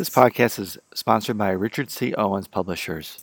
This 0.00 0.08
podcast 0.08 0.58
is 0.58 0.78
sponsored 0.94 1.36
by 1.36 1.50
Richard 1.50 1.90
C. 1.90 2.14
Owens 2.14 2.48
Publishers. 2.48 3.22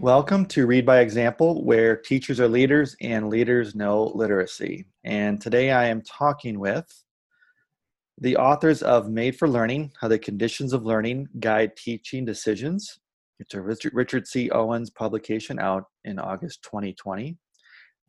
Welcome 0.00 0.46
to 0.46 0.66
Read 0.66 0.84
by 0.84 1.02
Example, 1.02 1.64
where 1.64 1.94
teachers 1.94 2.40
are 2.40 2.48
leaders 2.48 2.96
and 3.00 3.30
leaders 3.30 3.76
know 3.76 4.10
literacy. 4.12 4.86
And 5.04 5.40
today 5.40 5.70
I 5.70 5.84
am 5.84 6.02
talking 6.02 6.58
with 6.58 6.92
the 8.18 8.36
authors 8.36 8.82
of 8.82 9.08
Made 9.08 9.38
for 9.38 9.46
Learning 9.46 9.92
How 10.00 10.08
the 10.08 10.18
Conditions 10.18 10.72
of 10.72 10.84
Learning 10.84 11.28
Guide 11.38 11.76
Teaching 11.76 12.24
Decisions. 12.24 12.98
It's 13.38 13.54
a 13.54 13.60
Richard 13.60 14.26
C. 14.26 14.50
Owens 14.50 14.90
publication 14.90 15.60
out 15.60 15.84
in 16.04 16.18
August 16.18 16.64
2020. 16.64 17.36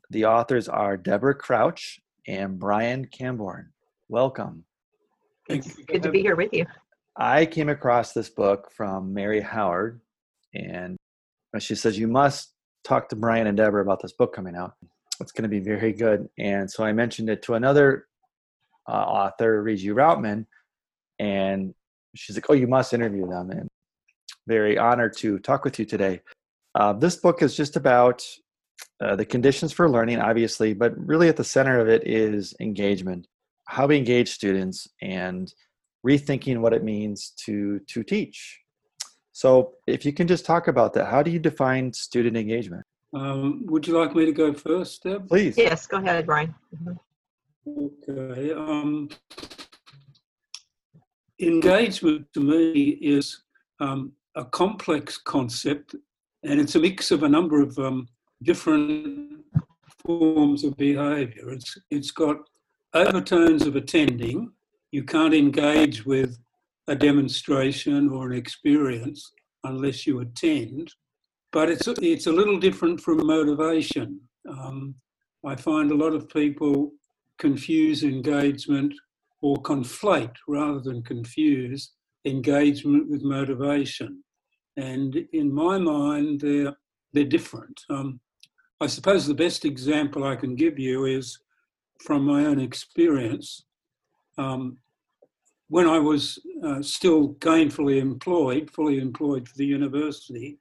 The 0.09 0.25
authors 0.25 0.67
are 0.67 0.97
Deborah 0.97 1.35
Crouch 1.35 1.99
and 2.27 2.57
Brian 2.57 3.05
Cambourne. 3.05 3.71
Welcome. 4.11 4.65
It's 5.47 5.73
good 5.87 6.03
to 6.03 6.11
be 6.11 6.19
here 6.19 6.35
with 6.35 6.51
you. 6.51 6.65
I 7.15 7.45
came 7.45 7.69
across 7.69 8.11
this 8.11 8.27
book 8.27 8.69
from 8.75 9.13
Mary 9.13 9.39
Howard, 9.39 10.01
and 10.53 10.97
she 11.59 11.75
says, 11.75 11.97
You 11.97 12.09
must 12.09 12.51
talk 12.83 13.07
to 13.07 13.15
Brian 13.15 13.47
and 13.47 13.55
Deborah 13.55 13.81
about 13.81 14.01
this 14.01 14.11
book 14.11 14.35
coming 14.35 14.53
out. 14.53 14.73
It's 15.21 15.31
going 15.31 15.43
to 15.43 15.47
be 15.49 15.61
very 15.61 15.93
good. 15.93 16.27
And 16.37 16.69
so 16.69 16.83
I 16.83 16.91
mentioned 16.91 17.29
it 17.29 17.41
to 17.43 17.53
another 17.53 18.07
uh, 18.85 18.91
author, 18.91 19.63
Regie 19.63 19.91
Routman, 19.91 20.45
and 21.19 21.73
she's 22.13 22.35
like, 22.35 22.49
Oh, 22.49 22.53
you 22.53 22.67
must 22.67 22.91
interview 22.91 23.29
them. 23.29 23.49
And 23.49 23.69
very 24.45 24.77
honored 24.77 25.15
to 25.19 25.39
talk 25.39 25.63
with 25.63 25.79
you 25.79 25.85
today. 25.85 26.19
Uh, 26.75 26.91
this 26.91 27.15
book 27.15 27.41
is 27.41 27.55
just 27.55 27.77
about 27.77 28.21
uh, 28.99 29.15
the 29.15 29.23
conditions 29.23 29.71
for 29.71 29.89
learning, 29.89 30.19
obviously, 30.19 30.73
but 30.73 30.91
really 30.97 31.29
at 31.29 31.37
the 31.37 31.45
center 31.45 31.79
of 31.79 31.87
it 31.87 32.05
is 32.05 32.53
engagement 32.59 33.25
how 33.71 33.87
we 33.87 33.97
engage 33.97 34.29
students 34.29 34.85
and 35.01 35.53
rethinking 36.05 36.59
what 36.59 36.73
it 36.73 36.83
means 36.83 37.31
to 37.45 37.79
to 37.87 38.03
teach. 38.03 38.59
So 39.31 39.75
if 39.87 40.05
you 40.05 40.11
can 40.11 40.27
just 40.27 40.45
talk 40.45 40.67
about 40.67 40.93
that 40.93 41.05
how 41.05 41.23
do 41.23 41.31
you 41.31 41.39
define 41.39 41.93
student 41.93 42.35
engagement? 42.35 42.85
Um, 43.13 43.65
would 43.67 43.87
you 43.87 43.97
like 43.97 44.13
me 44.15 44.25
to 44.25 44.33
go 44.33 44.53
first 44.53 45.03
deb? 45.03 45.27
Please. 45.29 45.57
Yes 45.57 45.87
go 45.87 45.97
ahead 45.97 46.25
brian. 46.25 46.53
Mm-hmm. 46.75 47.85
okay 47.87 48.51
um, 48.51 49.09
engagement 51.39 52.27
to 52.33 52.41
me 52.41 52.97
is 53.15 53.43
um, 53.79 54.11
a 54.35 54.43
complex 54.45 55.17
concept 55.17 55.95
and 56.43 56.59
it's 56.59 56.75
a 56.75 56.79
mix 56.79 57.11
of 57.11 57.23
a 57.23 57.29
number 57.29 57.61
of 57.61 57.77
um, 57.79 58.07
different 58.43 59.45
forms 60.05 60.63
of 60.63 60.75
behavior. 60.77 61.51
It's 61.51 61.77
it's 61.89 62.11
got 62.11 62.37
overtones 62.93 63.65
of 63.65 63.75
attending. 63.75 64.51
You 64.91 65.03
can't 65.03 65.33
engage 65.33 66.05
with 66.05 66.37
a 66.87 66.95
demonstration 66.95 68.09
or 68.09 68.27
an 68.27 68.37
experience 68.37 69.31
unless 69.63 70.05
you 70.05 70.19
attend. 70.19 70.93
But 71.51 71.69
it's, 71.69 71.87
it's 71.87 72.27
a 72.27 72.31
little 72.31 72.59
different 72.59 72.99
from 73.01 73.25
motivation. 73.25 74.19
Um, 74.49 74.95
I 75.45 75.55
find 75.55 75.91
a 75.91 75.95
lot 75.95 76.13
of 76.13 76.29
people 76.29 76.91
confuse 77.37 78.03
engagement 78.03 78.93
or 79.41 79.57
conflate 79.57 80.35
rather 80.47 80.79
than 80.79 81.01
confuse 81.03 81.91
engagement 82.25 83.09
with 83.09 83.23
motivation. 83.23 84.23
And 84.77 85.15
in 85.33 85.53
my 85.53 85.77
mind, 85.77 86.41
they're, 86.41 86.73
they're 87.13 87.25
different. 87.25 87.81
Um, 87.89 88.19
I 88.79 88.87
suppose 88.87 89.27
the 89.27 89.33
best 89.33 89.65
example 89.65 90.23
I 90.23 90.35
can 90.35 90.55
give 90.55 90.79
you 90.79 91.05
is 91.05 91.39
from 92.01 92.25
my 92.25 92.45
own 92.45 92.59
experience, 92.59 93.65
um, 94.37 94.77
when 95.69 95.87
I 95.87 95.99
was 95.99 96.39
uh, 96.63 96.81
still 96.81 97.35
gainfully 97.35 97.99
employed, 98.01 98.69
fully 98.71 98.99
employed 98.99 99.47
for 99.47 99.55
the 99.57 99.65
university, 99.65 100.57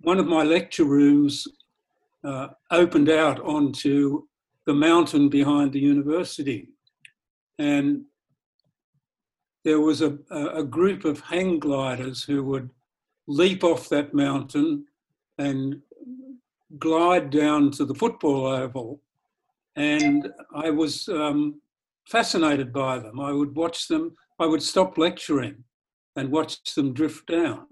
one 0.00 0.18
of 0.18 0.26
my 0.26 0.42
lecture 0.42 0.84
rooms 0.84 1.46
uh, 2.24 2.48
opened 2.70 3.08
out 3.08 3.40
onto 3.40 4.24
the 4.66 4.74
mountain 4.74 5.28
behind 5.28 5.72
the 5.72 5.80
university. 5.80 6.68
And 7.58 8.04
there 9.64 9.80
was 9.80 10.02
a, 10.02 10.18
a 10.30 10.64
group 10.64 11.04
of 11.04 11.20
hang 11.20 11.58
gliders 11.58 12.22
who 12.22 12.44
would 12.44 12.70
leap 13.26 13.64
off 13.64 13.88
that 13.88 14.12
mountain 14.14 14.84
and 15.38 15.80
glide 16.78 17.30
down 17.30 17.70
to 17.70 17.84
the 17.84 17.94
football 17.94 18.46
oval 18.46 19.00
and 19.78 20.28
I 20.52 20.70
was 20.70 21.08
um, 21.08 21.60
fascinated 22.08 22.72
by 22.72 22.98
them. 22.98 23.20
I 23.20 23.30
would 23.30 23.54
watch 23.54 23.86
them, 23.86 24.16
I 24.40 24.46
would 24.46 24.62
stop 24.62 24.98
lecturing 24.98 25.62
and 26.16 26.32
watch 26.32 26.74
them 26.74 26.92
drift 26.92 27.28
down. 27.28 27.66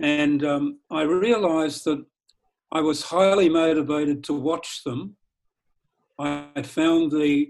And 0.00 0.42
um, 0.44 0.78
I 0.90 1.02
realized 1.02 1.84
that 1.84 2.02
I 2.72 2.80
was 2.80 3.02
highly 3.02 3.50
motivated 3.50 4.24
to 4.24 4.32
watch 4.32 4.82
them. 4.82 5.16
I 6.18 6.62
found 6.62 7.10
the 7.10 7.48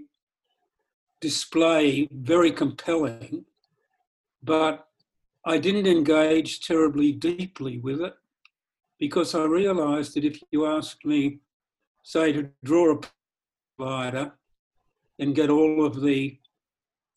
display 1.21 2.09
very 2.11 2.51
compelling, 2.51 3.45
but 4.43 4.85
I 5.45 5.57
didn't 5.57 5.87
engage 5.87 6.59
terribly 6.67 7.13
deeply 7.13 7.77
with 7.77 8.01
it 8.01 8.15
because 8.99 9.33
I 9.33 9.45
realized 9.45 10.15
that 10.15 10.25
if 10.25 10.41
you 10.51 10.65
asked 10.65 11.05
me, 11.05 11.39
say, 12.03 12.33
to 12.33 12.49
draw 12.63 12.95
a 12.95 12.99
glider 13.81 14.31
and 15.17 15.35
get 15.35 15.49
all 15.49 15.85
of 15.85 16.01
the 16.01 16.37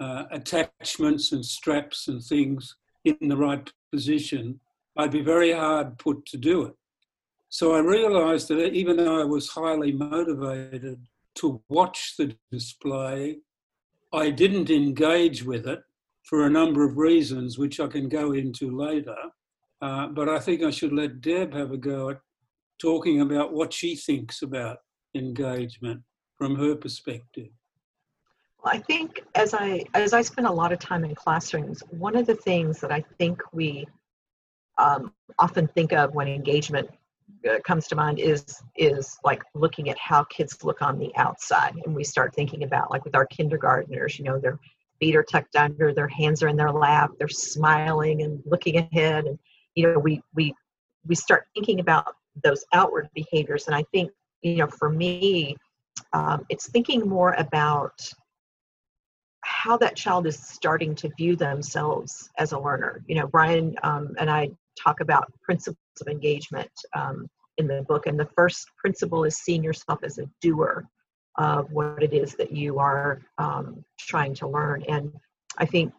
uh, 0.01 0.25
attachments 0.31 1.33
and 1.33 1.45
straps 1.45 2.09
and 2.09 2.23
things 2.23 2.77
in 3.05 3.17
the 3.29 3.37
right 3.37 3.71
position, 3.93 4.59
I'd 4.97 5.11
be 5.11 5.21
very 5.35 5.53
hard 5.53 5.99
put 5.99 6.25
to 6.27 6.39
do 6.39 6.63
it. 6.65 6.75
So 7.51 7.75
I 7.75 7.81
realized 7.81 8.49
that 8.49 8.73
even 8.73 8.97
though 8.97 9.21
I 9.21 9.25
was 9.25 9.49
highly 9.49 9.93
motivated 9.93 10.99
to 11.37 11.63
watch 11.69 12.15
the 12.19 12.35
display, 12.51 13.39
I 14.13 14.31
didn't 14.31 14.71
engage 14.71 15.45
with 15.45 15.67
it 15.67 15.81
for 16.23 16.47
a 16.47 16.51
number 16.51 16.83
of 16.85 16.97
reasons, 16.97 17.59
which 17.59 17.79
I 17.79 17.89
can 17.89 18.09
go 18.09 18.33
into 18.33 18.77
later. 18.77 19.23
Uh, 19.83 20.07
but 20.09 20.29
I 20.29 20.39
think 20.39 20.63
I 20.63 20.71
should 20.71 20.93
let 20.93 21.21
Deb 21.21 21.53
have 21.53 21.73
a 21.73 21.77
go 21.77 22.11
at 22.11 22.21
talking 22.81 23.21
about 23.21 23.53
what 23.53 23.73
she 23.73 23.95
thinks 23.95 24.43
about 24.43 24.79
engagement 25.15 26.03
from 26.37 26.57
her 26.57 26.75
perspective? 26.75 27.49
Well, 28.63 28.75
I 28.75 28.79
think 28.79 29.23
as 29.35 29.55
I 29.55 29.85
as 29.95 30.13
I 30.13 30.23
spend 30.23 30.47
a 30.47 30.53
lot 30.53 30.73
of 30.73 30.79
time 30.79 31.05
in 31.05 31.15
classrooms, 31.15 31.83
one 31.91 32.17
of 32.17 32.27
the 32.27 32.35
things 32.35 32.81
that 32.81 32.91
I 32.91 33.05
think 33.19 33.43
we 33.53 33.87
um, 34.79 35.13
often 35.39 35.69
think 35.69 35.93
of 35.93 36.15
when 36.15 36.29
engagement 36.29 36.89
uh, 37.49 37.59
comes 37.65 37.87
to 37.89 37.97
mind 37.97 38.19
is 38.19 38.63
is 38.77 39.19
like 39.23 39.43
looking 39.55 39.91
at 39.91 39.99
how 39.99 40.25
kids 40.25 40.65
look 40.65 40.83
on 40.83 40.99
the 40.99 41.15
outside, 41.17 41.75
and 41.85 41.95
we 41.95 42.05
start 42.05 42.35
thinking 42.35 42.65
about 42.65 42.91
like 42.91 43.05
with 43.05 43.15
our 43.15 43.27
kindergartners, 43.27 44.19
you 44.19 44.25
know, 44.25 44.39
their 44.39 44.59
feet 44.99 45.15
are 45.15 45.23
tucked 45.23 45.57
under, 45.57 45.93
their 45.93 46.09
hands 46.09 46.43
are 46.43 46.49
in 46.49 46.57
their 46.57 46.73
lap, 46.73 47.11
they're 47.19 47.29
smiling 47.29 48.23
and 48.23 48.43
looking 48.47 48.79
ahead, 48.79 49.27
and 49.27 49.39
you 49.75 49.87
know, 49.87 49.99
we 49.99 50.23
we 50.35 50.55
we 51.07 51.15
start 51.15 51.47
thinking 51.55 51.81
about 51.81 52.15
those 52.43 52.65
outward 52.73 53.09
behaviors, 53.15 53.67
and 53.67 53.77
I 53.77 53.85
think 53.93 54.11
you 54.41 54.57
know, 54.57 54.67
for 54.67 54.91
me, 54.91 55.57
um, 56.15 56.47
it's 56.49 56.71
thinking 56.71 57.07
more 57.07 57.35
about 57.35 58.01
how 59.43 59.77
that 59.77 59.97
child 59.97 60.27
is 60.27 60.39
starting 60.39 60.95
to 60.95 61.11
view 61.19 61.37
themselves 61.37 62.31
as 62.39 62.53
a 62.53 62.59
learner. 62.59 63.05
You 63.07 63.17
know, 63.17 63.27
Brian 63.27 63.75
um, 63.83 64.15
and 64.19 64.31
I 64.31 64.51
talk 64.83 65.01
about 65.01 65.31
principles 65.43 65.77
of 66.01 66.09
engagement 66.09 66.71
um, 66.95 67.27
in 67.59 67.67
the 67.67 67.83
book, 67.83 68.07
and 68.07 68.19
the 68.19 68.29
first 68.37 68.67
principle 68.79 69.25
is 69.25 69.37
seeing 69.37 69.63
yourself 69.63 69.99
as 70.03 70.19
a 70.19 70.31
doer 70.41 70.87
of 71.37 71.71
what 71.73 72.03
it 72.03 72.15
is 72.15 72.37
that 72.37 72.53
you 72.53 72.79
are 72.79 73.21
um, 73.39 73.85
trying 73.99 74.35
to 74.35 74.49
learn. 74.49 74.85
And 74.89 75.13
I 75.59 75.67
think 75.67 75.93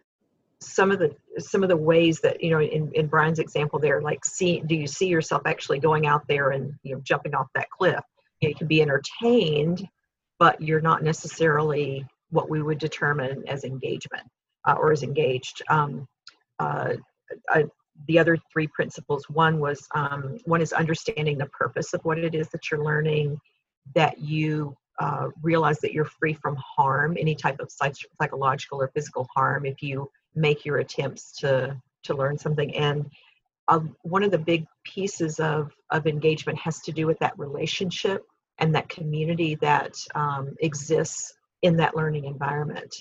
some 0.62 0.92
of 0.92 1.00
the 1.00 1.14
some 1.38 1.62
of 1.62 1.70
the 1.70 1.78
ways 1.78 2.22
that 2.22 2.42
you 2.42 2.50
know 2.50 2.62
in, 2.62 2.90
in 2.94 3.08
brian's 3.08 3.40
example 3.40 3.78
there 3.78 4.02
like 4.02 4.24
see 4.24 4.62
do 4.66 4.74
you 4.74 4.88
see 4.88 5.06
yourself 5.06 5.42
actually 5.46 5.80
going 5.80 6.08
out 6.08 6.26
there 6.30 6.52
and 6.52 6.74
you 6.82 6.96
know 6.96 7.02
jumping 7.04 7.36
off 7.36 7.48
that 7.54 7.70
cliff 7.70 8.00
you, 8.40 8.48
know, 8.48 8.50
you 8.50 8.56
can 8.56 8.66
be 8.66 8.82
entertained 8.82 9.86
but 10.40 10.62
you're 10.62 10.82
not 10.82 11.04
necessarily 11.04 12.06
what 12.30 12.50
we 12.50 12.62
would 12.62 12.80
determine 12.80 13.44
as 13.48 13.64
engagement 13.64 14.24
uh, 14.68 14.74
or 14.74 14.92
as 14.92 15.04
engaged. 15.04 15.62
Um, 15.70 16.08
uh, 16.60 16.94
uh, 17.54 17.64
the 18.08 18.20
other 18.20 18.38
three 18.52 18.68
principles 18.68 19.24
one 19.30 19.60
was 19.60 19.88
um, 19.96 20.38
one 20.46 20.62
is 20.62 20.74
understanding 20.74 21.38
the 21.38 21.46
purpose 21.48 21.94
of 21.94 22.02
what 22.04 22.18
it 22.18 22.36
is 22.36 22.50
that 22.50 22.70
you're 22.70 22.84
learning, 22.84 23.40
that 23.96 24.20
you 24.20 24.76
uh, 25.00 25.28
realize 25.42 25.80
that 25.80 25.94
you're 25.94 26.06
free 26.06 26.34
from 26.34 26.58
harm, 26.58 27.18
any 27.20 27.36
type 27.36 27.60
of 27.60 27.72
psych- 27.72 27.96
psychological 28.22 28.82
or 28.82 28.90
physical 28.94 29.28
harm, 29.36 29.66
if 29.66 29.82
you 29.82 30.10
make 30.36 30.66
your 30.66 30.78
attempts 30.80 31.32
to 31.38 31.80
to 32.04 32.16
learn 32.16 32.38
something. 32.38 32.76
And 32.76 33.10
uh, 33.68 33.80
one 34.04 34.24
of 34.24 34.32
the 34.32 34.38
big 34.38 34.66
pieces 34.84 35.40
of 35.40 35.72
of 35.92 36.06
engagement 36.06 36.60
has 36.60 36.82
to 36.82 36.92
do 36.92 37.08
with 37.08 37.20
that 37.20 37.38
relationship 37.40 38.24
and 38.60 38.74
that 38.74 38.90
community 38.90 39.56
that 39.56 39.94
um, 40.16 40.56
exists 40.60 41.34
in 41.62 41.78
that 41.78 41.96
learning 41.96 42.26
environment. 42.26 42.96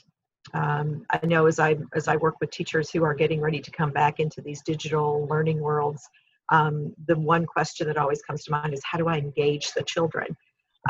Um, 0.53 1.05
I 1.11 1.25
know 1.25 1.47
as 1.47 1.59
I 1.59 1.77
as 1.95 2.07
I 2.09 2.17
work 2.17 2.35
with 2.41 2.51
teachers 2.51 2.91
who 2.91 3.03
are 3.05 3.15
getting 3.15 3.41
ready 3.41 3.61
to 3.61 3.71
come 3.71 3.91
back 3.91 4.21
into 4.21 4.43
these 4.43 4.63
digital 4.63 5.27
learning 5.31 5.61
worlds, 5.61 6.07
um, 6.51 6.93
the 7.07 7.19
one 7.19 7.47
question 7.47 7.87
that 7.87 7.97
always 7.97 8.21
comes 8.23 8.45
to 8.45 8.51
mind 8.51 8.75
is 8.75 8.83
how 8.85 8.99
do 8.99 9.09
I 9.09 9.17
engage 9.17 9.73
the 9.73 9.83
children? 9.83 10.27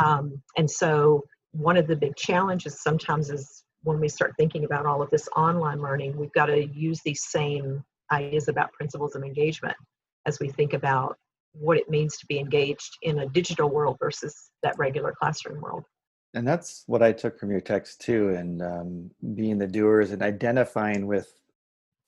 Um, 0.02 0.43
and 0.56 0.69
so 0.69 1.25
one 1.52 1.76
of 1.76 1.87
the 1.87 1.94
big 1.94 2.17
challenges 2.17 2.82
sometimes 2.82 3.31
is 3.31 3.62
when 3.84 4.00
we 4.00 4.08
start 4.08 4.32
thinking 4.37 4.64
about 4.64 4.87
all 4.87 5.02
of 5.02 5.10
this 5.10 5.28
online 5.37 5.81
learning, 5.81 6.17
we've 6.17 6.32
got 6.32 6.46
to 6.46 6.67
use 6.67 7.00
these 7.05 7.22
same 7.25 7.84
ideas 8.10 8.49
about 8.49 8.72
principles 8.72 9.14
of 9.14 9.22
engagement 9.22 9.76
as 10.26 10.40
we 10.40 10.49
think 10.49 10.72
about 10.72 11.17
what 11.54 11.78
it 11.78 11.88
means 11.88 12.16
to 12.18 12.26
be 12.26 12.38
engaged 12.38 12.98
in 13.02 13.20
a 13.20 13.28
digital 13.28 13.70
world 13.70 13.96
versus 14.00 14.50
that 14.62 14.76
regular 14.78 15.14
classroom 15.18 15.60
world. 15.60 15.84
And 16.34 16.46
that's 16.46 16.82
what 16.86 17.02
I 17.02 17.12
took 17.12 17.38
from 17.38 17.50
your 17.50 17.60
text 17.60 18.00
too, 18.00 18.30
and 18.30 18.60
um, 18.60 19.10
being 19.34 19.58
the 19.58 19.68
doers 19.68 20.10
and 20.10 20.20
identifying 20.22 21.06
with 21.06 21.32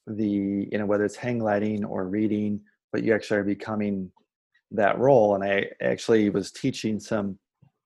the, 0.08 0.26
you 0.26 0.78
know, 0.78 0.86
whether 0.86 1.04
it's 1.04 1.16
hang 1.16 1.38
gliding 1.38 1.84
or 1.84 2.08
reading, 2.08 2.60
but 2.92 3.04
you 3.04 3.14
actually 3.14 3.38
are 3.38 3.44
becoming 3.44 4.10
that 4.72 4.98
role. 4.98 5.36
And 5.36 5.44
I 5.44 5.66
actually 5.80 6.28
was 6.30 6.50
teaching 6.50 6.98
some 6.98 7.38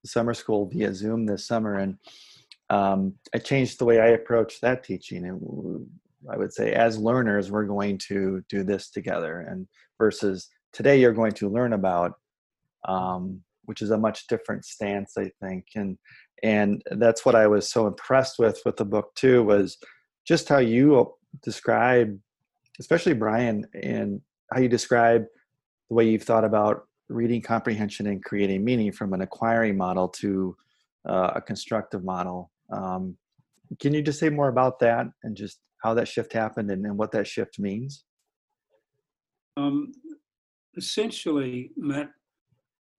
summer 0.03 0.33
school 0.33 0.65
via 0.65 0.95
Zoom 0.95 1.27
this 1.27 1.45
summer, 1.45 1.75
and 1.75 1.97
um, 2.71 3.13
I 3.35 3.37
changed 3.37 3.77
the 3.77 3.85
way 3.85 3.99
I 3.99 4.07
approach 4.07 4.61
that 4.61 4.83
teaching. 4.83 5.25
And 5.25 5.87
I 6.31 6.37
would 6.37 6.53
say, 6.53 6.73
as 6.73 6.97
learners, 6.97 7.51
we're 7.51 7.65
going 7.65 7.99
to 8.09 8.43
do 8.49 8.63
this 8.63 8.89
together, 8.89 9.41
and 9.41 9.67
versus 9.99 10.49
today, 10.73 10.99
you're 10.99 11.13
going 11.13 11.33
to 11.33 11.49
learn 11.49 11.73
about, 11.73 12.13
um, 12.87 13.41
which 13.65 13.81
is 13.81 13.91
a 13.91 13.97
much 13.97 14.27
different 14.27 14.65
stance, 14.65 15.13
I 15.17 15.31
think. 15.41 15.65
And 15.75 15.97
and 16.43 16.81
that's 16.91 17.23
what 17.25 17.35
I 17.35 17.47
was 17.47 17.69
so 17.69 17.87
impressed 17.87 18.39
with 18.39 18.59
with 18.65 18.77
the 18.77 18.85
book 18.85 19.13
too 19.15 19.43
was 19.43 19.77
just 20.27 20.49
how 20.49 20.57
you 20.57 21.13
describe, 21.43 22.17
especially 22.79 23.13
Brian, 23.13 23.65
and 23.73 24.21
how 24.51 24.59
you 24.59 24.69
describe 24.69 25.25
the 25.89 25.95
way 25.95 26.09
you've 26.09 26.23
thought 26.23 26.45
about 26.45 26.83
reading 27.09 27.41
comprehension 27.41 28.07
and 28.07 28.23
creating 28.23 28.63
meaning 28.63 28.91
from 28.91 29.13
an 29.13 29.21
acquiring 29.21 29.77
model 29.77 30.07
to 30.07 30.55
uh, 31.07 31.31
a 31.35 31.41
constructive 31.41 32.03
model 32.03 32.51
um, 32.71 33.17
can 33.79 33.93
you 33.93 34.01
just 34.01 34.19
say 34.19 34.29
more 34.29 34.49
about 34.49 34.79
that 34.79 35.07
and 35.23 35.35
just 35.35 35.59
how 35.83 35.93
that 35.93 36.07
shift 36.07 36.33
happened 36.33 36.71
and, 36.71 36.85
and 36.85 36.97
what 36.97 37.11
that 37.11 37.27
shift 37.27 37.59
means? 37.59 38.05
Um, 39.57 39.91
essentially, 40.77 41.71
Matt, 41.75 42.11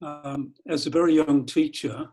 um, 0.01 0.55
as 0.69 0.87
a 0.87 0.91
very 0.91 1.15
young 1.15 1.47
teacher, 1.47 2.09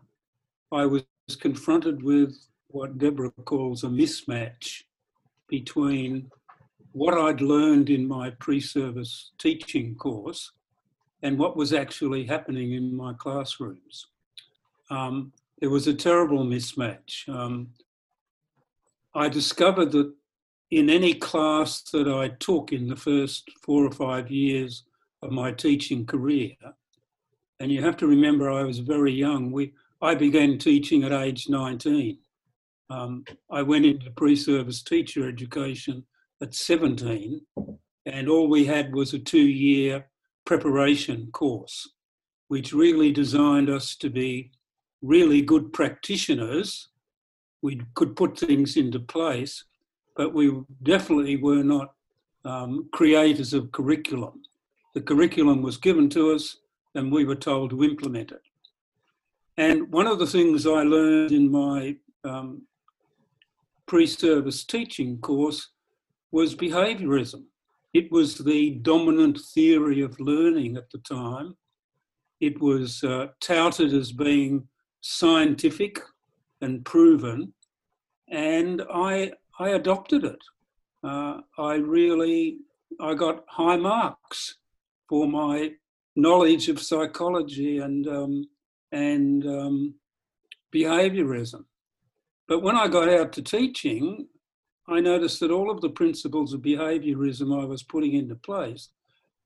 I 0.72 0.86
was 0.86 1.04
confronted 1.40 2.02
with 2.02 2.34
what 2.68 2.98
Deborah 2.98 3.32
calls 3.44 3.84
a 3.84 3.88
mismatch 3.88 4.84
between 5.48 6.30
what 6.92 7.14
I'd 7.14 7.40
learned 7.40 7.90
in 7.90 8.06
my 8.06 8.30
pre 8.30 8.60
service 8.60 9.32
teaching 9.38 9.94
course 9.96 10.52
and 11.22 11.38
what 11.38 11.56
was 11.56 11.72
actually 11.72 12.24
happening 12.24 12.72
in 12.72 12.94
my 12.94 13.12
classrooms. 13.14 14.06
Um, 14.90 15.32
it 15.60 15.66
was 15.66 15.86
a 15.86 15.94
terrible 15.94 16.44
mismatch. 16.44 17.28
Um, 17.28 17.68
I 19.14 19.28
discovered 19.28 19.92
that 19.92 20.12
in 20.70 20.88
any 20.88 21.14
class 21.14 21.82
that 21.90 22.08
I 22.08 22.28
took 22.38 22.72
in 22.72 22.88
the 22.88 22.96
first 22.96 23.50
four 23.62 23.84
or 23.84 23.90
five 23.90 24.30
years 24.30 24.84
of 25.22 25.30
my 25.30 25.52
teaching 25.52 26.06
career, 26.06 26.54
and 27.60 27.70
you 27.70 27.82
have 27.82 27.96
to 27.98 28.06
remember 28.06 28.50
I 28.50 28.62
was 28.62 28.78
very 28.78 29.12
young. 29.12 29.52
We, 29.52 29.72
I 30.00 30.14
began 30.14 30.58
teaching 30.58 31.04
at 31.04 31.12
age 31.12 31.48
19. 31.48 32.18
Um, 32.88 33.24
I 33.50 33.62
went 33.62 33.86
into 33.86 34.10
pre-service 34.10 34.82
teacher 34.82 35.28
education 35.28 36.04
at 36.42 36.54
17, 36.54 37.40
and 38.06 38.28
all 38.28 38.48
we 38.48 38.64
had 38.64 38.94
was 38.94 39.12
a 39.12 39.18
two-year 39.18 40.06
preparation 40.46 41.30
course, 41.32 41.88
which 42.48 42.72
really 42.72 43.12
designed 43.12 43.70
us 43.70 43.94
to 43.96 44.10
be 44.10 44.50
really 45.02 45.42
good 45.42 45.72
practitioners, 45.72 46.88
we 47.62 47.80
could 47.94 48.16
put 48.16 48.38
things 48.38 48.76
into 48.76 48.98
place, 48.98 49.64
but 50.16 50.34
we 50.34 50.52
definitely 50.82 51.36
were 51.36 51.62
not 51.62 51.94
um, 52.44 52.88
creators 52.92 53.52
of 53.52 53.72
curriculum. 53.72 54.42
The 54.94 55.00
curriculum 55.00 55.62
was 55.62 55.76
given 55.76 56.08
to 56.10 56.32
us 56.32 56.56
and 56.94 57.12
we 57.12 57.24
were 57.24 57.36
told 57.36 57.70
to 57.70 57.84
implement 57.84 58.32
it. 58.32 58.42
And 59.56 59.90
one 59.92 60.06
of 60.06 60.18
the 60.18 60.26
things 60.26 60.66
I 60.66 60.82
learned 60.82 61.32
in 61.32 61.50
my 61.50 61.96
um, 62.24 62.62
pre 63.86 64.06
service 64.06 64.64
teaching 64.64 65.18
course 65.18 65.68
was 66.32 66.54
behaviorism. 66.54 67.44
It 67.92 68.10
was 68.10 68.38
the 68.38 68.70
dominant 68.82 69.38
theory 69.52 70.00
of 70.00 70.18
learning 70.20 70.76
at 70.76 70.90
the 70.90 70.98
time. 70.98 71.56
It 72.40 72.60
was 72.60 73.02
uh, 73.04 73.28
touted 73.40 73.92
as 73.92 74.12
being 74.12 74.68
scientific 75.02 76.00
and 76.60 76.84
proven, 76.84 77.52
and 78.28 78.82
I 78.92 79.32
I 79.58 79.70
adopted 79.70 80.24
it. 80.24 80.42
Uh, 81.02 81.40
I 81.58 81.74
really 81.74 82.58
I 83.00 83.14
got 83.14 83.44
high 83.48 83.76
marks 83.76 84.56
for 85.10 85.28
my 85.28 85.72
knowledge 86.16 86.70
of 86.70 86.80
psychology 86.80 87.78
and 87.78 88.08
um, 88.08 88.48
and 88.92 89.46
um, 89.46 89.94
behaviorism. 90.74 91.64
But 92.48 92.62
when 92.62 92.76
I 92.76 92.88
got 92.88 93.10
out 93.10 93.34
to 93.34 93.42
teaching, 93.42 94.26
I 94.88 95.00
noticed 95.00 95.40
that 95.40 95.50
all 95.50 95.70
of 95.70 95.82
the 95.82 95.90
principles 95.90 96.54
of 96.54 96.62
behaviorism 96.62 97.60
I 97.60 97.66
was 97.66 97.82
putting 97.82 98.14
into 98.14 98.36
place 98.36 98.88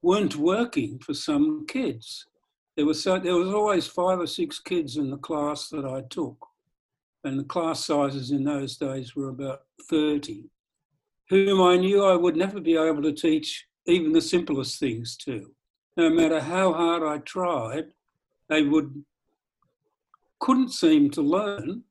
weren't 0.03 0.37
working 0.37 1.01
for 1.01 1.15
some 1.15 1.67
kids 1.67 2.27
there 2.77 2.87
was 2.87 3.03
so, 3.03 3.19
there 3.19 3.37
was 3.37 3.53
always 3.53 3.87
five 3.87 4.19
or 4.19 4.27
six 4.27 4.59
kids 4.59 4.97
in 4.97 5.11
the 5.11 5.17
class 5.17 5.69
that 5.69 5.85
I 5.85 6.03
took, 6.11 6.37
and 7.23 7.39
the 7.39 7.45
class 7.45 7.87
sizes 7.87 8.31
in 8.33 8.45
those 8.45 8.77
days 8.77 9.15
were 9.15 9.29
about 9.29 9.63
thirty, 9.89 10.51
whom 11.31 11.61
I 11.61 11.77
knew 11.77 12.05
I 12.05 12.17
would 12.17 12.37
never 12.37 12.61
be 12.61 12.77
able 12.77 13.03
to 13.03 13.13
teach 13.13 13.67
even 13.87 14.13
the 14.13 14.21
simplest 14.21 14.79
things 14.79 15.17
too. 15.17 15.53
No 15.97 16.11
matter 16.11 16.41
how 16.41 16.73
hard 16.73 17.03
I 17.03 17.19
tried, 17.19 17.87
they 18.49 18.63
would 18.63 19.05
couldn't 20.41 20.73
seem 20.73 21.11
to 21.11 21.23
learn 21.23 21.83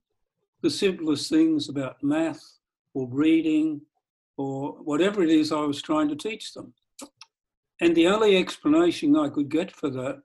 the 0.61 0.69
simplest 0.69 1.29
things 1.29 1.69
about 1.69 2.03
math 2.03 2.59
or 2.93 3.07
reading 3.09 3.81
or 4.37 4.73
whatever 4.83 5.23
it 5.23 5.29
is 5.29 5.51
I 5.51 5.61
was 5.61 5.81
trying 5.81 6.07
to 6.09 6.15
teach 6.15 6.53
them. 6.53 6.73
And 7.81 7.95
the 7.95 8.07
only 8.07 8.37
explanation 8.37 9.17
I 9.17 9.29
could 9.29 9.49
get 9.49 9.71
for 9.71 9.89
that 9.89 10.21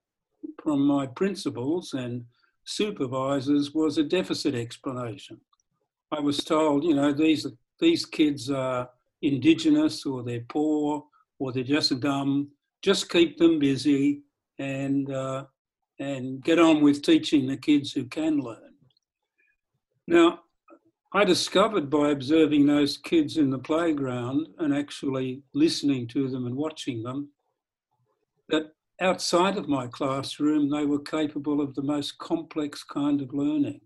from 0.63 0.87
my 0.87 1.07
principals 1.07 1.95
and 1.95 2.25
supervisors 2.65 3.73
was 3.73 3.99
a 3.99 4.05
deficit 4.05 4.55
explanation. 4.55 5.41
I 6.13 6.21
was 6.21 6.39
told, 6.39 6.85
you 6.85 6.95
know, 6.95 7.13
these 7.13 7.47
these 7.81 8.05
kids 8.05 8.51
are 8.51 8.89
indigenous 9.23 10.05
or 10.05 10.23
they're 10.23 10.45
poor 10.49 11.05
or 11.39 11.53
they're 11.53 11.63
just 11.63 11.99
dumb. 12.01 12.51
Just 12.83 13.11
keep 13.11 13.39
them 13.39 13.59
busy 13.59 14.23
and 14.59 15.11
uh, 15.11 15.45
and 15.99 16.43
get 16.43 16.59
on 16.59 16.83
with 16.83 17.03
teaching 17.03 17.47
the 17.47 17.57
kids 17.57 17.93
who 17.93 18.05
can 18.05 18.39
learn. 18.39 18.75
Now, 20.07 20.41
I 21.13 21.25
discovered 21.25 21.91
by 21.91 22.11
observing 22.11 22.67
those 22.67 22.99
kids 22.99 23.37
in 23.37 23.51
the 23.51 23.59
playground 23.59 24.47
and 24.59 24.75
actually 24.75 25.43
listening 25.55 26.07
to 26.09 26.29
them 26.29 26.47
and 26.47 26.55
watching 26.55 27.03
them 27.03 27.31
that 28.49 28.73
outside 29.01 29.57
of 29.57 29.69
my 29.69 29.87
classroom, 29.87 30.71
they 30.71 30.85
were 30.85 31.01
capable 31.01 31.61
of 31.61 31.75
the 31.75 31.83
most 31.83 32.19
complex 32.19 32.85
kind 32.85 33.21
of 33.21 33.33
learning, 33.33 33.81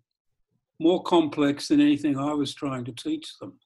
more 0.81 1.03
complex 1.03 1.69
than 1.69 1.81
anything 1.81 2.19
I 2.19 2.33
was 2.33 2.55
trying 2.55 2.85
to 2.87 2.93
teach 2.93 3.39
them. 3.39 3.59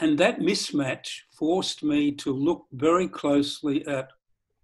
And 0.00 0.18
that 0.18 0.38
mismatch 0.38 1.22
forced 1.32 1.82
me 1.82 2.12
to 2.12 2.32
look 2.32 2.66
very 2.72 3.08
closely 3.08 3.86
at 3.86 4.10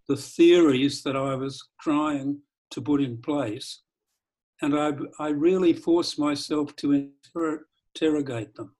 the 0.09 0.17
theories 0.17 1.03
that 1.03 1.17
I 1.17 1.35
was 1.35 1.67
trying 1.81 2.39
to 2.71 2.81
put 2.81 3.01
in 3.01 3.19
place. 3.19 3.81
And 4.63 4.79
I, 4.79 4.93
I 5.19 5.29
really 5.29 5.73
forced 5.73 6.19
myself 6.19 6.77
to 6.77 6.93
inter- 6.93 7.67
interrogate 7.95 8.55
them. 8.55 8.75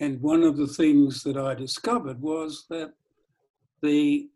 And 0.00 0.20
one 0.20 0.42
of 0.42 0.56
the 0.56 0.66
things 0.66 1.22
that 1.22 1.36
I 1.36 1.54
discovered 1.54 2.20
was 2.20 2.66
that 2.68 2.92
the 3.82 4.28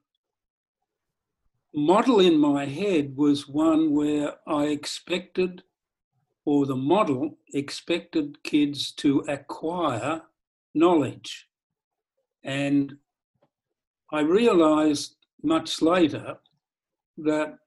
model 1.74 2.20
in 2.20 2.38
my 2.38 2.64
head 2.64 3.16
was 3.16 3.48
one 3.48 3.92
where 3.92 4.36
I 4.46 4.64
expected, 4.64 5.62
or 6.44 6.64
the 6.64 6.76
model 6.76 7.36
expected 7.52 8.42
kids 8.42 8.92
to 8.92 9.20
acquire 9.28 10.22
knowledge. 10.74 11.48
And 12.44 12.94
I 14.12 14.20
realized 14.20 15.16
much 15.42 15.82
later 15.82 16.38
that 17.18 17.58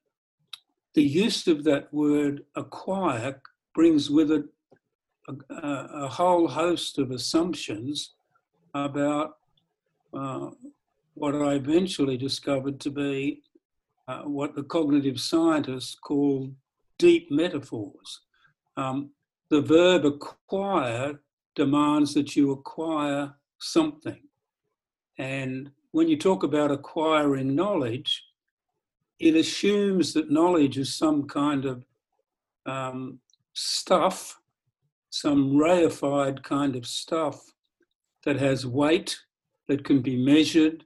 the 0.93 1.03
use 1.03 1.47
of 1.47 1.63
that 1.63 1.93
word 1.93 2.43
acquire 2.55 3.41
brings 3.73 4.09
with 4.09 4.31
it 4.31 4.45
a, 5.27 5.55
a, 5.55 6.07
whole 6.07 6.47
host 6.47 6.97
of 6.97 7.11
assumptions 7.11 8.13
about 8.73 9.37
uh, 10.13 10.49
what 11.13 11.35
I 11.35 11.53
eventually 11.53 12.17
discovered 12.17 12.79
to 12.81 12.89
be 12.89 13.41
uh, 14.07 14.23
what 14.23 14.55
the 14.55 14.63
cognitive 14.63 15.19
scientists 15.19 15.95
call 15.95 16.51
deep 16.97 17.31
metaphors. 17.31 18.21
Um, 18.77 19.11
the 19.49 19.61
verb 19.61 20.05
acquire 20.05 21.19
demands 21.55 22.13
that 22.13 22.35
you 22.35 22.51
acquire 22.51 23.33
something. 23.59 24.21
And 25.17 25.71
when 25.91 26.07
you 26.07 26.17
talk 26.17 26.43
about 26.43 26.71
acquiring 26.71 27.55
knowledge, 27.55 28.23
it 29.19 29.35
assumes 29.35 30.13
that 30.13 30.31
knowledge 30.31 30.77
is 30.77 30.95
some 30.95 31.27
kind 31.27 31.65
of 31.65 31.85
um, 32.65 33.19
stuff, 33.53 34.39
some 35.09 35.53
reified 35.53 36.41
kind 36.43 36.75
of 36.75 36.87
stuff 36.87 37.43
that 38.23 38.37
has 38.37 38.65
weight, 38.65 39.17
that 39.67 39.83
can 39.83 40.01
be 40.01 40.17
measured, 40.17 40.85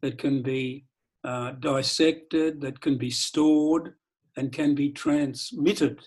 that 0.00 0.18
can 0.18 0.42
be 0.42 0.84
uh, 1.24 1.52
dissected, 1.52 2.60
that 2.60 2.80
can 2.80 2.96
be 2.98 3.10
stored, 3.10 3.94
and 4.36 4.52
can 4.52 4.74
be 4.74 4.90
transmitted 4.90 6.00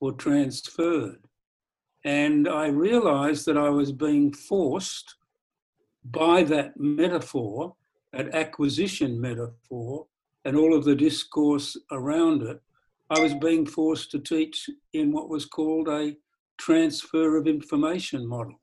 or 0.00 0.12
transferred. 0.12 1.27
And 2.04 2.48
I 2.48 2.68
realized 2.68 3.46
that 3.46 3.58
I 3.58 3.68
was 3.68 3.92
being 3.92 4.32
forced 4.32 5.16
by 6.04 6.42
that 6.44 6.78
metaphor, 6.78 7.74
that 8.12 8.34
acquisition 8.34 9.20
metaphor, 9.20 10.06
and 10.44 10.56
all 10.56 10.74
of 10.74 10.84
the 10.84 10.94
discourse 10.94 11.76
around 11.90 12.42
it, 12.42 12.60
I 13.10 13.20
was 13.20 13.34
being 13.34 13.66
forced 13.66 14.10
to 14.12 14.18
teach 14.18 14.68
in 14.92 15.12
what 15.12 15.28
was 15.28 15.46
called 15.46 15.88
a 15.88 16.16
transfer 16.58 17.36
of 17.36 17.46
information 17.46 18.26
model. 18.26 18.60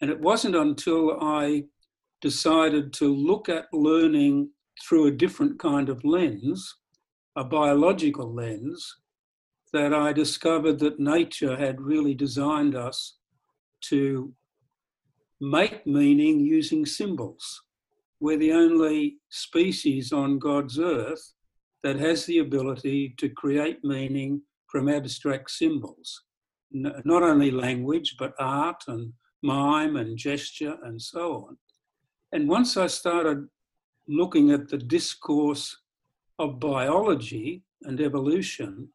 And 0.00 0.10
it 0.10 0.20
wasn't 0.20 0.54
until 0.54 1.18
I 1.20 1.64
decided 2.20 2.92
to 2.94 3.14
look 3.14 3.48
at 3.48 3.72
learning 3.72 4.50
through 4.82 5.06
a 5.06 5.12
different 5.12 5.58
kind 5.58 5.88
of 5.88 6.04
lens, 6.04 6.76
a 7.36 7.44
biological 7.44 8.32
lens, 8.32 8.96
that 9.72 9.92
I 9.92 10.12
discovered 10.12 10.78
that 10.80 10.98
nature 10.98 11.56
had 11.56 11.80
really 11.80 12.14
designed 12.14 12.74
us 12.74 13.18
to 13.82 14.32
make 15.40 15.86
meaning 15.86 16.40
using 16.40 16.84
symbols. 16.84 17.62
We're 18.20 18.38
the 18.38 18.52
only 18.52 19.18
species 19.28 20.12
on 20.12 20.38
God's 20.38 20.78
earth 20.78 21.32
that 21.82 21.98
has 22.00 22.26
the 22.26 22.38
ability 22.38 23.14
to 23.18 23.28
create 23.28 23.84
meaning 23.84 24.42
from 24.66 24.88
abstract 24.88 25.50
symbols. 25.50 26.22
Not 26.72 27.22
only 27.22 27.50
language, 27.50 28.16
but 28.18 28.34
art 28.38 28.82
and 28.88 29.12
mime 29.42 29.96
and 29.96 30.18
gesture 30.18 30.76
and 30.82 31.00
so 31.00 31.46
on. 31.48 31.56
And 32.32 32.48
once 32.48 32.76
I 32.76 32.88
started 32.88 33.46
looking 34.08 34.50
at 34.50 34.68
the 34.68 34.78
discourse 34.78 35.76
of 36.38 36.60
biology 36.60 37.62
and 37.82 38.00
evolution 38.00 38.88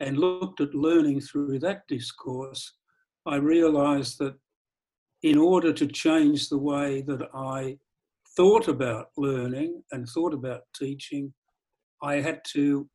and 0.00 0.18
looked 0.18 0.60
at 0.60 0.74
learning 0.74 1.20
through 1.20 1.58
that 1.60 1.86
discourse, 1.88 2.74
I 3.26 3.36
realized 3.36 4.18
that 4.18 4.34
in 5.22 5.36
order 5.36 5.72
to 5.72 5.86
change 5.86 6.48
the 6.48 6.58
way 6.58 7.02
that 7.02 7.28
I 7.34 7.78
thought 8.36 8.68
about 8.68 9.08
learning 9.16 9.82
and 9.90 10.08
thought 10.08 10.32
about 10.32 10.62
teaching, 10.74 11.32
I 12.02 12.16
had 12.16 12.40
to 12.52 12.88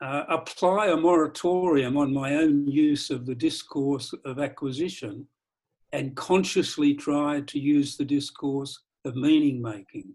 uh, 0.00 0.24
apply 0.28 0.88
a 0.88 0.96
moratorium 0.96 1.96
on 1.96 2.12
my 2.12 2.34
own 2.36 2.66
use 2.66 3.10
of 3.10 3.26
the 3.26 3.34
discourse 3.34 4.14
of 4.24 4.38
acquisition 4.38 5.26
and 5.92 6.16
consciously 6.16 6.94
try 6.94 7.40
to 7.42 7.58
use 7.58 7.96
the 7.96 8.04
discourse 8.04 8.80
of 9.04 9.16
meaning 9.16 9.60
making. 9.60 10.14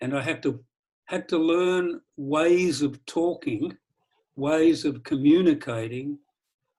And 0.00 0.16
I 0.16 0.22
had 0.22 0.42
to 0.42 0.64
had 1.04 1.28
to 1.28 1.38
learn 1.38 2.00
ways 2.16 2.82
of 2.82 3.04
talking, 3.04 3.76
ways 4.40 4.84
of 4.84 5.02
communicating 5.02 6.18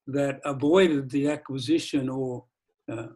that 0.07 0.41
avoided 0.43 1.09
the 1.09 1.29
acquisition 1.29 2.09
or 2.09 2.43
uh, 2.91 3.07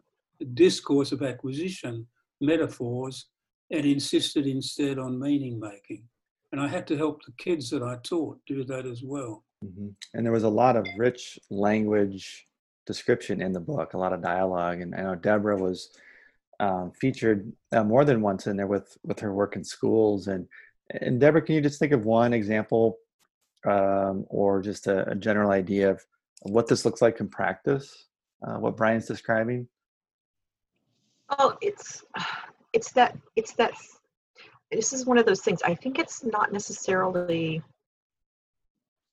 discourse 0.54 1.12
of 1.12 1.22
acquisition 1.22 2.06
metaphors 2.40 3.26
and 3.70 3.84
insisted 3.84 4.46
instead 4.46 4.98
on 4.98 5.18
meaning 5.18 5.58
making. 5.58 6.04
And 6.52 6.60
I 6.60 6.68
had 6.68 6.86
to 6.86 6.96
help 6.96 7.24
the 7.24 7.32
kids 7.38 7.68
that 7.70 7.82
I 7.82 7.96
taught 8.02 8.38
do 8.46 8.64
that 8.64 8.86
as 8.86 9.02
well. 9.02 9.44
Mm-hmm. 9.64 9.88
And 10.14 10.24
there 10.24 10.32
was 10.32 10.44
a 10.44 10.48
lot 10.48 10.76
of 10.76 10.86
rich 10.96 11.38
language 11.50 12.46
description 12.86 13.42
in 13.42 13.52
the 13.52 13.60
book, 13.60 13.94
a 13.94 13.98
lot 13.98 14.12
of 14.12 14.22
dialogue. 14.22 14.80
And 14.80 14.94
I 14.94 15.02
know 15.02 15.14
Deborah 15.16 15.60
was 15.60 15.90
um, 16.60 16.92
featured 16.92 17.52
uh, 17.72 17.84
more 17.84 18.04
than 18.04 18.22
once 18.22 18.46
in 18.46 18.56
there 18.56 18.66
with 18.66 18.96
with 19.02 19.18
her 19.20 19.34
work 19.34 19.56
in 19.56 19.64
schools. 19.64 20.28
And 20.28 20.46
and 21.00 21.20
Deborah, 21.20 21.42
can 21.42 21.56
you 21.56 21.60
just 21.60 21.80
think 21.80 21.92
of 21.92 22.04
one 22.04 22.32
example 22.32 22.98
um, 23.66 24.24
or 24.28 24.62
just 24.62 24.86
a, 24.86 25.10
a, 25.10 25.14
general 25.14 25.50
idea 25.50 25.90
of, 25.90 26.04
what 26.42 26.68
this 26.68 26.84
looks 26.84 27.02
like 27.02 27.20
in 27.20 27.28
practice? 27.28 28.06
Uh, 28.46 28.58
what 28.58 28.76
Brian's 28.76 29.06
describing? 29.06 29.66
Oh, 31.38 31.56
it's 31.60 32.04
it's 32.72 32.92
that 32.92 33.16
it's 33.36 33.54
that. 33.54 33.72
This 34.70 34.92
is 34.92 35.06
one 35.06 35.18
of 35.18 35.26
those 35.26 35.40
things. 35.40 35.62
I 35.62 35.74
think 35.74 35.98
it's 35.98 36.24
not 36.24 36.52
necessarily 36.52 37.62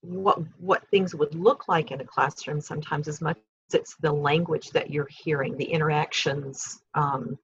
what 0.02 0.40
what 0.60 0.88
things 0.90 1.16
would 1.16 1.34
look 1.34 1.68
like 1.68 1.92
in 1.92 2.02
a 2.02 2.06
classroom 2.06 2.60
sometimes 2.60 3.08
as 3.08 3.22
much 3.22 3.38
as 3.70 3.76
it's 3.76 3.96
the 4.02 4.12
language 4.12 4.72
that 4.72 4.92
you're 4.92 5.08
hearing, 5.10 5.56
the 5.56 5.66
interactions, 5.66 6.82
um, 6.94 7.38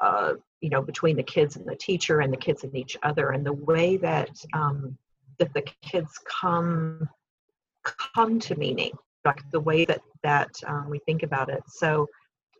uh, 0.00 0.34
you 0.60 0.70
know, 0.70 0.80
between 0.80 1.16
the 1.16 1.22
kids 1.22 1.56
and 1.56 1.66
the 1.66 1.76
teacher 1.76 2.20
and 2.20 2.32
the 2.32 2.36
kids 2.36 2.64
and 2.64 2.74
each 2.76 2.96
other, 3.02 3.30
and 3.30 3.44
the 3.44 3.52
way 3.52 3.96
that 3.96 4.30
um, 4.52 4.96
that 5.38 5.52
the 5.54 5.62
kids 5.82 6.18
come 6.24 7.08
come 8.14 8.38
to 8.40 8.56
meaning, 8.56 8.92
like 9.24 9.40
the 9.50 9.60
way 9.60 9.84
that 9.84 10.00
that 10.22 10.50
um, 10.66 10.88
we 10.90 10.98
think 11.00 11.22
about 11.22 11.48
it. 11.48 11.62
So, 11.68 12.06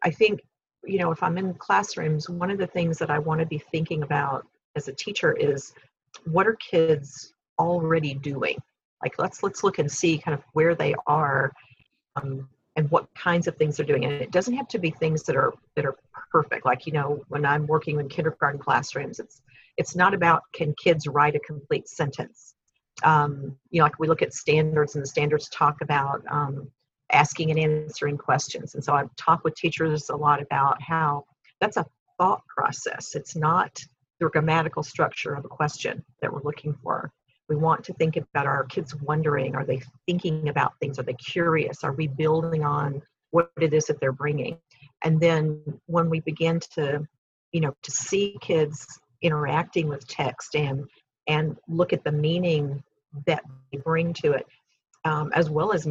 I 0.03 0.11
think 0.11 0.41
you 0.85 0.99
know, 0.99 1.11
if 1.11 1.23
I'm 1.23 1.39
in 1.39 1.55
classrooms, 1.55 2.29
one 2.29 2.51
of 2.51 2.59
the 2.59 2.67
things 2.67 2.99
that 2.99 3.11
I 3.11 3.19
want 3.19 3.41
to 3.41 3.47
be 3.47 3.59
thinking 3.59 4.03
about 4.03 4.47
as 4.77 4.89
a 4.89 4.93
teacher 4.93 5.33
is 5.33 5.73
what 6.25 6.47
are 6.47 6.57
kids 6.57 7.33
already 7.59 8.15
doing? 8.15 8.57
Like 9.03 9.19
let's 9.19 9.43
let's 9.43 9.63
look 9.63 9.79
and 9.79 9.91
see 9.91 10.19
kind 10.19 10.35
of 10.35 10.43
where 10.53 10.75
they 10.75 10.95
are 11.07 11.53
um, 12.17 12.49
and 12.79 12.89
what 12.93 13.13
kinds 13.15 13.49
of 13.49 13.57
things 13.57 13.77
they're 13.77 13.85
doing 13.85 14.05
and 14.05 14.15
it 14.15 14.31
doesn't 14.31 14.55
have 14.55 14.69
to 14.69 14.79
be 14.79 14.91
things 14.91 15.25
that 15.25 15.37
are 15.37 15.53
that 15.75 15.85
are 15.85 15.97
perfect 16.31 16.65
like 16.65 16.87
you 16.87 16.93
know 16.93 17.23
when 17.29 17.45
i'm 17.45 17.67
working 17.67 17.99
in 17.99 18.09
kindergarten 18.09 18.61
classrooms 18.61 19.19
it's 19.19 19.43
it's 19.79 19.97
not 19.97 20.15
about 20.15 20.43
can 20.55 20.73
kids 20.83 21.07
write 21.09 21.35
a 21.35 21.41
complete 21.41 21.89
sentence 21.89 22.55
um, 23.03 23.57
you 23.71 23.79
know 23.79 23.85
like 23.85 23.99
we 23.99 24.09
look 24.09 24.23
at 24.23 24.35
standards 24.35 24.95
and 24.95 25.03
the 25.03 25.09
standards 25.09 25.49
talk 25.49 25.81
about 25.83 26.23
um, 26.31 26.71
asking 27.13 27.51
and 27.51 27.59
answering 27.59 28.19
questions. 28.19 28.75
And 28.75 28.85
so 28.85 28.93
i 28.93 29.05
talk 29.17 29.45
with 29.45 29.55
teachers 29.55 30.09
a 30.11 30.17
lot 30.17 30.43
about 30.43 30.81
how 30.83 31.25
that's 31.61 31.77
a 31.77 31.87
thought 32.19 32.43
process. 32.47 33.15
It's 33.15 33.37
not 33.37 33.81
the 34.21 34.29
grammatical 34.29 34.83
structure 34.83 35.35
of 35.35 35.45
a 35.45 35.49
question 35.49 36.05
that 36.21 36.33
we're 36.33 36.43
looking 36.43 36.75
for. 36.83 37.11
We 37.49 37.57
want 37.57 37.85
to 37.85 37.95
think 37.95 38.17
about 38.17 38.47
our 38.47 38.65
kids 38.65 38.95
wondering? 38.95 39.55
Are 39.55 39.65
they 39.65 39.81
thinking 40.07 40.49
about 40.49 40.73
things? 40.81 40.99
Are 40.99 41.05
they 41.05 41.15
curious? 41.15 41.83
Are 41.83 41.93
we 41.93 42.09
building 42.09 42.65
on 42.65 43.01
what 43.31 43.51
it 43.61 43.73
is 43.73 43.87
that 43.87 44.01
they're 44.01 44.13
bringing? 44.13 44.59
And 45.03 45.21
then 45.21 45.63
when 45.87 46.11
we 46.11 46.21
begin 46.21 46.61
to 46.75 47.07
you 47.53 47.61
know 47.61 47.75
to 47.83 47.91
see 47.91 48.37
kids 48.41 48.87
interacting 49.23 49.89
with 49.89 50.07
text 50.07 50.55
and 50.55 50.85
and 51.27 51.57
look 51.69 51.93
at 51.93 52.05
the 52.05 52.13
meaning 52.13 52.83
that 53.27 53.43
they 53.73 53.79
bring 53.79 54.13
to 54.13 54.33
it 54.33 54.47
um, 55.05 55.31
as 55.35 55.51
well 55.51 55.73
as 55.73 55.85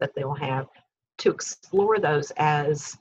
that 0.00 0.14
they 0.14 0.24
will 0.24 0.34
have 0.34 0.66
to 1.18 1.30
explore 1.30 1.98
those 1.98 2.32
as 2.36 2.96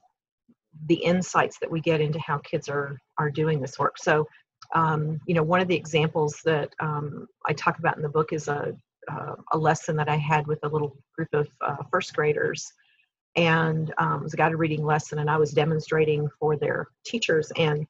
the 0.87 0.95
insights 0.95 1.57
that 1.59 1.69
we 1.69 1.81
get 1.81 2.01
into 2.01 2.19
how 2.19 2.37
kids 2.39 2.69
are 2.69 2.97
are 3.17 3.29
doing 3.29 3.59
this 3.59 3.77
work 3.77 3.97
so 3.97 4.25
um, 4.73 5.19
you 5.25 5.33
know, 5.33 5.43
one 5.43 5.61
of 5.61 5.67
the 5.67 5.75
examples 5.75 6.39
that 6.45 6.73
um, 6.79 7.27
I 7.47 7.53
talk 7.53 7.79
about 7.79 7.97
in 7.97 8.03
the 8.03 8.09
book 8.09 8.33
is 8.33 8.47
a, 8.47 8.75
uh, 9.11 9.35
a 9.51 9.57
lesson 9.57 9.95
that 9.97 10.09
I 10.09 10.15
had 10.15 10.47
with 10.47 10.59
a 10.63 10.67
little 10.67 10.95
group 11.15 11.29
of 11.33 11.47
uh, 11.61 11.77
first 11.91 12.13
graders. 12.13 12.71
And 13.35 13.93
um, 13.97 14.21
it 14.21 14.23
was 14.23 14.33
a 14.33 14.37
guided 14.37 14.59
reading 14.59 14.85
lesson, 14.85 15.19
and 15.19 15.29
I 15.29 15.37
was 15.37 15.51
demonstrating 15.51 16.29
for 16.39 16.57
their 16.57 16.87
teachers. 17.05 17.51
And, 17.57 17.85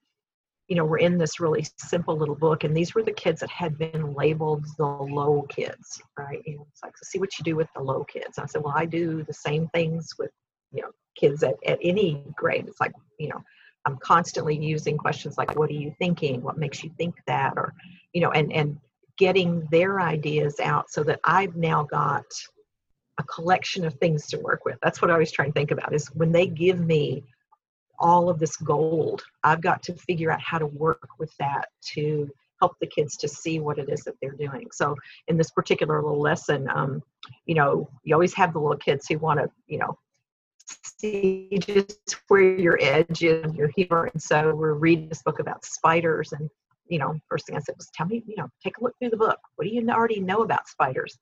you 0.71 0.77
know, 0.77 0.85
we're 0.85 0.99
in 0.99 1.17
this 1.17 1.41
really 1.41 1.67
simple 1.75 2.17
little 2.17 2.33
book, 2.33 2.63
and 2.63 2.73
these 2.73 2.95
were 2.95 3.03
the 3.03 3.11
kids 3.11 3.41
that 3.41 3.49
had 3.49 3.77
been 3.77 4.13
labeled 4.13 4.65
the 4.77 4.85
low 4.85 5.45
kids, 5.49 6.01
right? 6.17 6.41
You 6.45 6.55
know, 6.55 6.67
it's 6.71 6.81
like, 6.81 6.95
so 6.95 7.01
see 7.03 7.19
what 7.19 7.37
you 7.37 7.43
do 7.43 7.57
with 7.57 7.67
the 7.75 7.83
low 7.83 8.05
kids. 8.05 8.37
And 8.37 8.45
I 8.45 8.47
said, 8.47 8.63
well, 8.63 8.73
I 8.73 8.85
do 8.85 9.21
the 9.23 9.33
same 9.33 9.67
things 9.73 10.07
with, 10.17 10.31
you 10.71 10.83
know, 10.83 10.91
kids 11.17 11.43
at, 11.43 11.55
at 11.65 11.77
any 11.81 12.23
grade. 12.37 12.69
It's 12.69 12.79
like, 12.79 12.93
you 13.19 13.27
know, 13.27 13.41
I'm 13.85 13.97
constantly 13.97 14.55
using 14.57 14.97
questions 14.97 15.37
like, 15.37 15.59
what 15.59 15.69
are 15.69 15.73
you 15.73 15.93
thinking? 15.99 16.41
What 16.41 16.57
makes 16.57 16.85
you 16.85 16.91
think 16.97 17.15
that? 17.27 17.51
Or, 17.57 17.73
you 18.13 18.21
know, 18.21 18.31
and, 18.31 18.53
and 18.53 18.77
getting 19.17 19.67
their 19.71 19.99
ideas 19.99 20.55
out 20.61 20.89
so 20.89 21.03
that 21.03 21.19
I've 21.25 21.57
now 21.57 21.83
got 21.83 22.23
a 23.19 23.23
collection 23.23 23.83
of 23.83 23.95
things 23.95 24.25
to 24.27 24.39
work 24.39 24.63
with. 24.63 24.77
That's 24.81 25.01
what 25.01 25.11
I 25.11 25.15
always 25.15 25.33
try 25.33 25.43
and 25.43 25.53
think 25.53 25.71
about 25.71 25.93
is 25.93 26.07
when 26.13 26.31
they 26.31 26.47
give 26.47 26.79
me 26.79 27.25
all 28.01 28.29
of 28.29 28.39
this 28.39 28.57
gold, 28.57 29.23
I've 29.43 29.61
got 29.61 29.81
to 29.83 29.95
figure 29.95 30.31
out 30.31 30.41
how 30.41 30.57
to 30.57 30.65
work 30.65 31.07
with 31.19 31.31
that 31.39 31.69
to 31.93 32.29
help 32.59 32.75
the 32.79 32.87
kids 32.87 33.15
to 33.17 33.27
see 33.27 33.59
what 33.59 33.79
it 33.79 33.89
is 33.89 34.01
that 34.01 34.15
they're 34.21 34.33
doing. 34.33 34.67
So 34.71 34.95
in 35.27 35.37
this 35.37 35.51
particular 35.51 36.01
little 36.01 36.21
lesson, 36.21 36.67
um, 36.69 37.01
you 37.45 37.55
know, 37.55 37.89
you 38.03 38.13
always 38.13 38.33
have 38.33 38.53
the 38.53 38.59
little 38.59 38.77
kids 38.77 39.07
who 39.07 39.17
want 39.17 39.39
to, 39.39 39.49
you 39.67 39.79
know, 39.79 39.97
see 40.99 41.49
just 41.59 42.21
where 42.27 42.59
your 42.59 42.77
edge 42.81 43.23
is, 43.23 43.53
your 43.55 43.71
humor. 43.75 44.09
And 44.11 44.21
so 44.21 44.53
we're 44.53 44.73
reading 44.73 45.09
this 45.09 45.23
book 45.23 45.39
about 45.39 45.65
spiders 45.65 46.33
and 46.33 46.49
you 46.91 46.99
know, 46.99 47.15
first 47.29 47.47
thing 47.47 47.55
I 47.55 47.61
said 47.61 47.75
was, 47.77 47.89
tell 47.95 48.05
me, 48.05 48.21
you 48.27 48.35
know, 48.35 48.49
take 48.61 48.77
a 48.77 48.83
look 48.83 48.93
through 48.99 49.11
the 49.11 49.17
book. 49.17 49.39
What 49.55 49.65
do 49.65 49.73
you 49.73 49.87
already 49.89 50.19
know 50.19 50.41
about 50.41 50.67
spiders? 50.67 51.17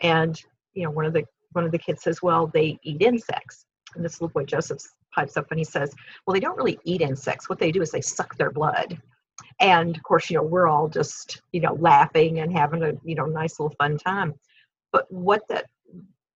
And, 0.00 0.40
you 0.74 0.84
know, 0.84 0.90
one 0.90 1.04
of 1.06 1.12
the 1.12 1.24
one 1.52 1.64
of 1.64 1.72
the 1.72 1.78
kids 1.78 2.02
says, 2.02 2.22
well, 2.22 2.46
they 2.46 2.78
eat 2.84 3.02
insects. 3.02 3.66
And 3.94 4.04
this 4.04 4.20
little 4.20 4.32
boy 4.32 4.44
Joseph 4.44 4.82
pipes 5.14 5.36
up 5.36 5.50
and 5.50 5.58
he 5.58 5.64
says, 5.64 5.94
well, 6.26 6.34
they 6.34 6.40
don't 6.40 6.56
really 6.56 6.78
eat 6.84 7.00
insects. 7.00 7.48
What 7.48 7.58
they 7.58 7.72
do 7.72 7.82
is 7.82 7.90
they 7.90 8.00
suck 8.00 8.36
their 8.36 8.50
blood. 8.50 9.00
And 9.60 9.96
of 9.96 10.02
course, 10.02 10.30
you 10.30 10.36
know, 10.36 10.42
we're 10.42 10.68
all 10.68 10.88
just, 10.88 11.42
you 11.52 11.60
know, 11.60 11.74
laughing 11.74 12.40
and 12.40 12.52
having 12.52 12.82
a, 12.82 12.92
you 13.04 13.14
know, 13.14 13.26
nice 13.26 13.58
little 13.58 13.74
fun 13.78 13.98
time. 13.98 14.34
But 14.92 15.10
what 15.10 15.42
that 15.48 15.66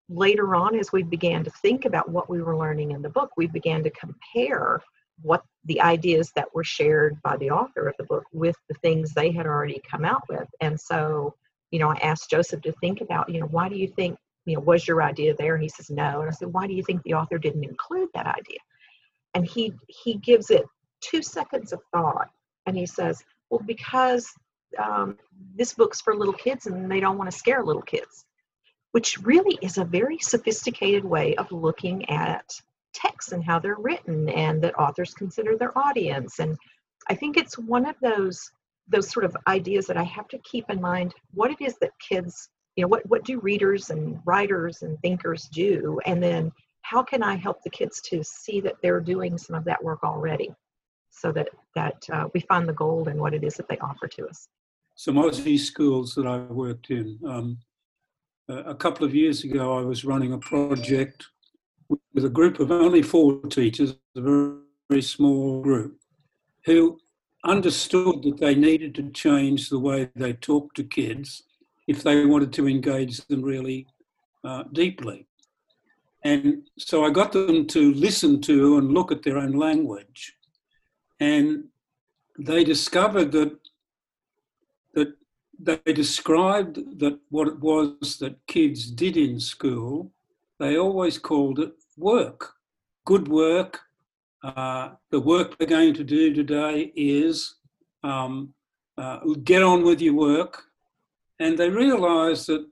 later 0.09 0.55
on, 0.55 0.79
as 0.79 0.93
we 0.93 1.03
began 1.03 1.45
to 1.45 1.51
think 1.63 1.85
about 1.85 2.09
what 2.11 2.29
we 2.29 2.43
were 2.43 2.57
learning 2.57 2.93
in 2.93 3.03
the 3.03 3.09
book, 3.09 3.31
we 3.37 3.47
began 3.47 3.83
to 3.85 3.91
compare 3.91 4.83
what 5.21 5.43
the 5.67 5.81
ideas 5.81 6.33
that 6.35 6.53
were 6.55 6.65
shared 6.65 7.21
by 7.23 7.37
the 7.37 7.51
author 7.51 7.87
of 7.87 7.95
the 7.99 8.05
book 8.05 8.25
with 8.33 8.57
the 8.69 8.75
things 8.83 9.13
they 9.13 9.31
had 9.31 9.47
already 9.47 9.81
come 9.89 10.05
out 10.05 10.23
with. 10.29 10.49
And 10.61 10.79
so, 10.81 11.35
you 11.71 11.79
know, 11.79 11.91
I 11.91 11.97
asked 12.03 12.31
Joseph 12.31 12.63
to 12.63 12.73
think 12.81 13.01
about, 13.01 13.29
you 13.29 13.41
know, 13.41 13.47
why 13.47 13.69
do 13.69 13.77
you 13.77 13.89
think, 13.89 14.19
you 14.45 14.57
know, 14.57 14.61
was 14.61 14.87
your 14.87 15.03
idea 15.03 15.35
there? 15.35 15.55
And 15.55 15.63
he 15.63 15.69
says, 15.69 15.91
no. 15.91 16.21
And 16.21 16.29
I 16.29 16.33
said, 16.33 16.53
why 16.53 16.67
do 16.67 16.75
you 16.75 16.83
think 16.83 17.03
the 17.03 17.15
author 17.15 17.39
didn't 17.39 17.65
include 17.65 18.09
that 18.15 18.27
idea? 18.27 18.59
And 19.35 19.47
he 19.47 19.73
he 19.89 20.15
gives 20.15 20.51
it 20.51 20.65
two 21.01 21.23
seconds 21.23 21.73
of 21.73 21.81
thought, 21.93 22.29
and 22.67 22.77
he 22.77 22.87
says, 22.87 23.23
well, 23.51 23.63
because 23.67 24.31
um, 24.79 25.17
this 25.55 25.75
book's 25.75 26.01
for 26.01 26.15
little 26.15 26.35
kids, 26.35 26.67
and 26.67 26.91
they 26.91 27.01
don't 27.01 27.19
want 27.19 27.31
to 27.31 27.37
scare 27.37 27.65
little 27.65 27.83
kids, 27.83 28.27
which 28.93 29.19
really 29.23 29.59
is 29.63 29.79
a 29.79 29.85
very 29.85 30.19
sophisticated 30.19 31.05
way 31.05 31.35
of 31.37 31.51
looking 31.51 32.09
at 32.11 32.45
texts 32.93 33.33
and 33.33 33.45
how 33.45 33.59
they're 33.59 33.77
written 33.79 34.29
and 34.31 34.63
that 34.63 34.79
authors 34.79 35.15
consider 35.15 35.57
their 35.57 35.77
audience 35.79 36.39
and 36.39 36.57
i 37.09 37.15
think 37.15 37.37
it's 37.37 37.59
one 37.59 37.87
of 37.87 37.97
those 38.03 38.51
those 38.89 39.11
sort 39.11 39.25
of 39.25 39.37
ideas 39.47 39.87
that 39.87 39.97
i 39.97 40.03
have 40.03 40.29
to 40.29 40.39
keep 40.39 40.69
in 40.69 40.81
mind 40.81 41.15
what 41.33 41.51
it 41.51 41.61
is 41.61 41.77
that 41.81 41.91
kids 42.07 42.49
you 42.77 42.83
know 42.83 42.89
what 42.89 43.07
what 43.09 43.25
do 43.25 43.39
readers 43.41 43.91
and 43.91 44.19
writers 44.25 44.83
and 44.83 44.99
thinkers 45.01 45.49
do? 45.53 46.01
And 46.07 46.23
then 46.23 46.53
how 46.83 47.03
can 47.03 47.23
i 47.23 47.37
help 47.37 47.63
the 47.63 47.71
kids 47.71 48.01
to 48.03 48.23
see 48.25 48.61
that 48.61 48.75
they're 48.83 49.01
doing 49.01 49.39
some 49.39 49.55
of 49.55 49.65
that 49.65 49.83
work 49.83 50.03
already 50.03 50.51
so 51.11 51.31
that 51.33 51.49
that 51.75 52.03
uh, 52.13 52.29
we 52.35 52.41
find 52.41 52.69
the 52.69 52.73
gold 52.73 53.09
in 53.09 53.19
what 53.19 53.35
it 53.35 53.45
is 53.45 53.55
that 53.55 53.69
they 53.69 53.79
offer 53.79 54.09
to 54.09 54.27
us? 54.27 54.49
Some 54.97 55.17
aussie 55.17 55.59
schools 55.59 56.15
that 56.15 56.27
i 56.27 56.39
worked 56.39 56.91
in 56.91 57.19
um, 57.27 57.59
a 58.49 58.75
couple 58.75 59.07
of 59.07 59.15
years 59.15 59.45
ago 59.45 59.79
i 59.79 59.83
was 59.83 60.05
running 60.05 60.33
a 60.33 60.39
project 60.39 61.27
with 62.15 62.25
a 62.25 62.31
group 62.31 62.61
of 62.61 62.71
only 62.71 63.03
four 63.03 63.41
teachers, 63.43 63.95
a 64.17 64.21
very, 64.21 64.57
very 64.89 65.03
small 65.03 65.63
group, 65.63 65.99
who 66.65 66.99
understood 67.45 68.23
that 68.23 68.39
they 68.39 68.55
needed 68.55 68.95
to 68.95 69.11
change 69.11 69.69
the 69.69 69.79
way 69.79 70.11
they 70.15 70.33
talked 70.33 70.77
to 70.77 70.85
kids 70.85 71.43
if 71.87 72.03
they 72.03 72.25
wanted 72.25 72.53
to 72.55 72.69
engage 72.69 73.19
them 73.27 73.43
really 73.43 73.87
uh, 74.45 74.65
deeply. 74.73 75.27
And 76.25 76.69
so 76.79 77.05
I 77.05 77.11
got 77.11 77.33
them 77.33 77.67
to 77.69 77.95
listen 77.95 78.41
to 78.43 78.79
and 78.79 78.93
look 78.93 79.11
at 79.11 79.23
their 79.23 79.39
own 79.39 79.53
language. 79.53 80.35
And 81.19 81.65
they 82.39 82.65
discovered 82.65 83.33
that 83.33 83.59
that 84.95 85.15
they 85.59 85.93
described 85.93 86.99
that 86.99 87.19
what 87.31 87.49
it 87.49 87.59
was 87.61 88.19
that 88.19 88.47
kids 88.47 88.91
did 88.91 89.17
in 89.17 89.39
school, 89.39 90.11
they 90.59 90.77
always 90.77 91.19
called 91.19 91.59
it 91.61 91.73
work, 91.97 92.53
good 93.05 93.29
work. 93.29 93.81
Uh, 94.43 94.91
the 95.11 95.21
work 95.21 95.55
we're 95.59 95.67
going 95.67 95.95
to 95.95 96.03
do 96.03 96.35
today 96.35 96.93
is 96.97 97.57
um, 98.03 98.53
uh, 98.99 99.21
get 99.45 99.63
on 99.63 99.85
with 99.85 100.01
your 100.01 100.15
work. 100.15 100.65
And 101.43 101.59
they 101.59 101.69
realized 101.69 102.47
that 102.47 102.65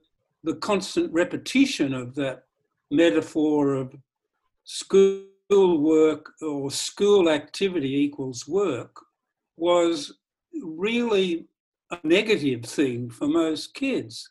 the 0.45 0.55
constant 0.55 1.11
repetition 1.11 1.93
of 1.93 2.15
that 2.15 2.45
metaphor 2.89 3.73
of 3.73 3.93
school 4.63 5.27
work 5.49 6.31
or 6.41 6.71
school 6.71 7.29
activity 7.29 7.93
equals 8.05 8.47
work 8.47 8.93
was 9.57 10.13
really 10.63 11.47
a 11.91 11.97
negative 12.05 12.63
thing 12.63 13.09
for 13.09 13.27
most 13.27 13.73
kids. 13.73 14.29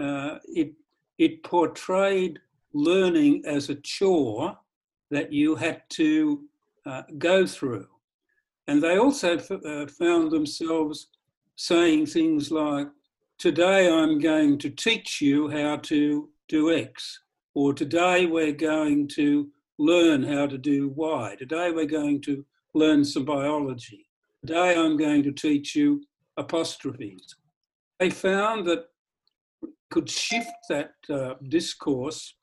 Uh, 0.00 0.38
it, 0.44 0.72
it 1.18 1.42
portrayed 1.42 2.38
learning 2.72 3.42
as 3.44 3.68
a 3.68 3.74
chore 3.74 4.56
that 5.10 5.30
you 5.30 5.54
had 5.54 5.82
to 5.90 6.44
uh, 6.86 7.02
go 7.18 7.46
through. 7.46 7.86
And 8.68 8.82
they 8.82 8.96
also 8.96 9.36
f- 9.36 9.50
uh, 9.50 9.86
found 9.86 10.30
themselves 10.30 11.08
saying 11.56 12.06
things 12.06 12.50
like, 12.50 12.88
Today 13.42 13.90
I'm 13.90 14.20
going 14.20 14.56
to 14.58 14.70
teach 14.70 15.20
you 15.20 15.50
how 15.50 15.78
to 15.78 16.28
do 16.48 16.72
X, 16.72 17.22
or 17.54 17.74
today 17.74 18.24
we're 18.24 18.52
going 18.52 19.08
to 19.16 19.50
learn 19.80 20.22
how 20.22 20.46
to 20.46 20.56
do 20.56 20.90
Y, 20.90 21.34
today 21.40 21.72
we're 21.72 21.86
going 21.86 22.20
to 22.20 22.46
learn 22.72 23.04
some 23.04 23.24
biology, 23.24 24.06
today 24.46 24.76
I'm 24.76 24.96
going 24.96 25.24
to 25.24 25.32
teach 25.32 25.74
you 25.74 26.04
apostrophes. 26.36 27.34
They 27.98 28.10
found 28.10 28.64
that 28.68 28.84
could 29.90 30.08
shift 30.08 30.54
that 30.68 30.92
uh, 31.10 31.34
discourse 31.48 32.34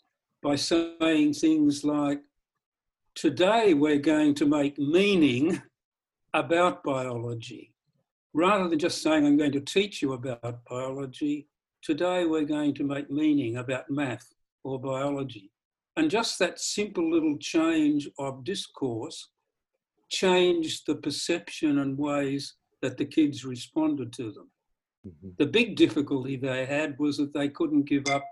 by 0.43 0.55
saying 0.55 1.31
things 1.31 1.85
like, 1.85 2.19
Today 3.15 3.73
we're 3.73 3.99
going 3.99 4.35
to 4.35 4.45
make 4.45 4.77
meaning 4.77 5.62
about 6.33 6.83
biology. 6.83 7.73
Rather 8.34 8.70
than 8.70 8.80
just 8.80 9.02
saying, 9.02 9.26
I'm 9.26 9.38
going 9.38 9.52
to 9.54 9.60
teach 9.60 10.02
you 10.02 10.13
about 10.13 10.63
biology, 10.70 11.48
today 11.82 12.26
we're 12.26 12.44
going 12.44 12.74
to 12.76 12.84
make 12.84 13.10
meaning 13.10 13.58
about 13.58 13.89
math 13.89 14.34
or 14.63 14.80
biology. 14.80 15.52
And 15.98 16.12
just 16.12 16.38
that 16.39 16.60
simple 16.60 17.10
little 17.10 17.38
change 17.39 18.08
of 18.20 18.44
discourse 18.44 19.30
changed 20.10 20.86
the 20.86 20.96
perception 20.96 21.80
and 21.80 21.98
ways 21.98 22.56
that 22.82 22.98
the 22.98 23.06
kids 23.06 23.44
responded 23.46 24.13
to 24.13 24.32
them. 24.32 24.50
Mm-hmm. 25.08 25.30
The 25.38 25.46
big 25.46 25.76
difficulty 25.76 26.36
they 26.36 26.65
had 26.65 26.98
was 27.00 27.18
that 27.18 27.34
they 27.34 27.50
couldn't 27.50 27.84
give 27.84 28.08
up 28.08 28.24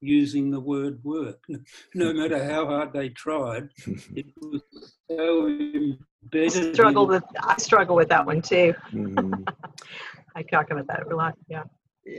using 0.00 0.50
the 0.50 0.60
word 0.60 1.02
work. 1.04 1.44
No 1.94 2.12
matter 2.12 2.42
how 2.44 2.66
hard 2.66 2.92
they 2.92 3.08
tried, 3.10 3.68
it 4.14 4.26
was 4.40 4.62
so 5.10 5.48
embedded. 5.48 5.98
I 6.34 6.72
struggle 6.72 7.06
with 7.06 7.24
I 7.40 7.56
struggle 7.56 7.96
with 7.96 8.08
that 8.10 8.24
one 8.24 8.42
too. 8.42 8.74
Mm-hmm. 8.92 9.44
I 10.36 10.42
talk 10.42 10.70
about 10.70 10.86
that 10.88 11.10
a 11.10 11.16
lot. 11.16 11.34
Yeah. 11.48 11.64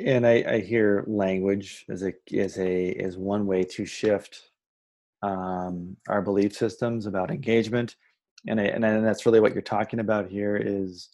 And 0.05 0.25
I, 0.25 0.43
I 0.47 0.59
hear 0.59 1.03
language 1.07 1.85
as 1.89 2.03
a 2.03 2.13
as 2.35 2.57
a 2.59 2.93
as 2.93 3.17
one 3.17 3.45
way 3.45 3.63
to 3.63 3.85
shift 3.85 4.49
um, 5.21 5.95
our 6.07 6.21
belief 6.21 6.55
systems 6.55 7.05
about 7.05 7.31
engagement, 7.31 7.95
and 8.47 8.59
I, 8.59 8.65
and, 8.65 8.85
I, 8.85 8.89
and 8.89 9.05
that's 9.05 9.25
really 9.25 9.39
what 9.39 9.53
you're 9.53 9.61
talking 9.61 9.99
about 9.99 10.29
here 10.29 10.55
is 10.55 11.09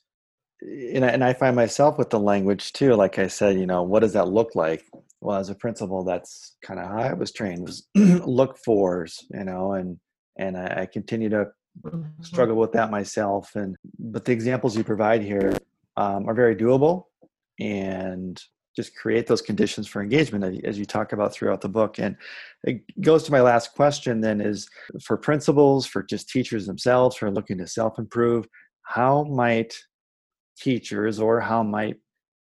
and 0.62 1.06
I, 1.06 1.10
and 1.10 1.23
I 1.23 1.34
find 1.34 1.56
myself 1.56 1.97
with 1.97 2.10
the 2.10 2.19
language 2.19 2.73
too. 2.73 2.95
Like 2.95 3.19
I 3.19 3.28
said, 3.28 3.60
you 3.60 3.65
know, 3.65 3.84
what 3.84 4.01
does 4.01 4.13
that 4.13 4.30
look 4.30 4.56
like? 4.56 4.86
Well, 5.25 5.38
as 5.38 5.49
a 5.49 5.55
principal, 5.55 6.03
that's 6.03 6.55
kind 6.61 6.79
of 6.79 6.85
how 6.85 6.99
I 6.99 7.13
was 7.13 7.31
trained 7.31 7.63
was 7.63 7.88
look 7.95 8.59
fors, 8.59 9.25
you 9.31 9.43
know, 9.43 9.73
and 9.73 9.97
and 10.38 10.55
I, 10.55 10.81
I 10.81 10.85
continue 10.85 11.29
to 11.29 11.47
mm-hmm. 11.83 12.21
struggle 12.21 12.57
with 12.57 12.73
that 12.73 12.91
myself. 12.91 13.49
And 13.55 13.75
but 13.97 14.23
the 14.23 14.31
examples 14.33 14.77
you 14.77 14.83
provide 14.83 15.23
here 15.23 15.57
um, 15.97 16.29
are 16.29 16.35
very 16.35 16.55
doable, 16.55 17.05
and 17.59 18.39
just 18.75 18.95
create 18.95 19.25
those 19.25 19.41
conditions 19.41 19.88
for 19.88 20.03
engagement 20.03 20.63
as 20.63 20.77
you 20.77 20.85
talk 20.85 21.11
about 21.11 21.33
throughout 21.33 21.61
the 21.61 21.69
book. 21.69 21.97
And 21.97 22.15
it 22.63 22.83
goes 23.01 23.23
to 23.23 23.31
my 23.31 23.41
last 23.41 23.73
question 23.73 24.21
then 24.21 24.39
is 24.39 24.69
for 25.01 25.17
principals, 25.17 25.88
for 25.88 26.03
just 26.03 26.29
teachers 26.29 26.67
themselves, 26.67 27.17
who 27.17 27.25
are 27.25 27.31
looking 27.31 27.57
to 27.57 27.67
self 27.67 27.97
improve, 27.97 28.45
how 28.83 29.23
might 29.23 29.73
teachers 30.55 31.19
or 31.19 31.41
how 31.41 31.63
might 31.63 31.95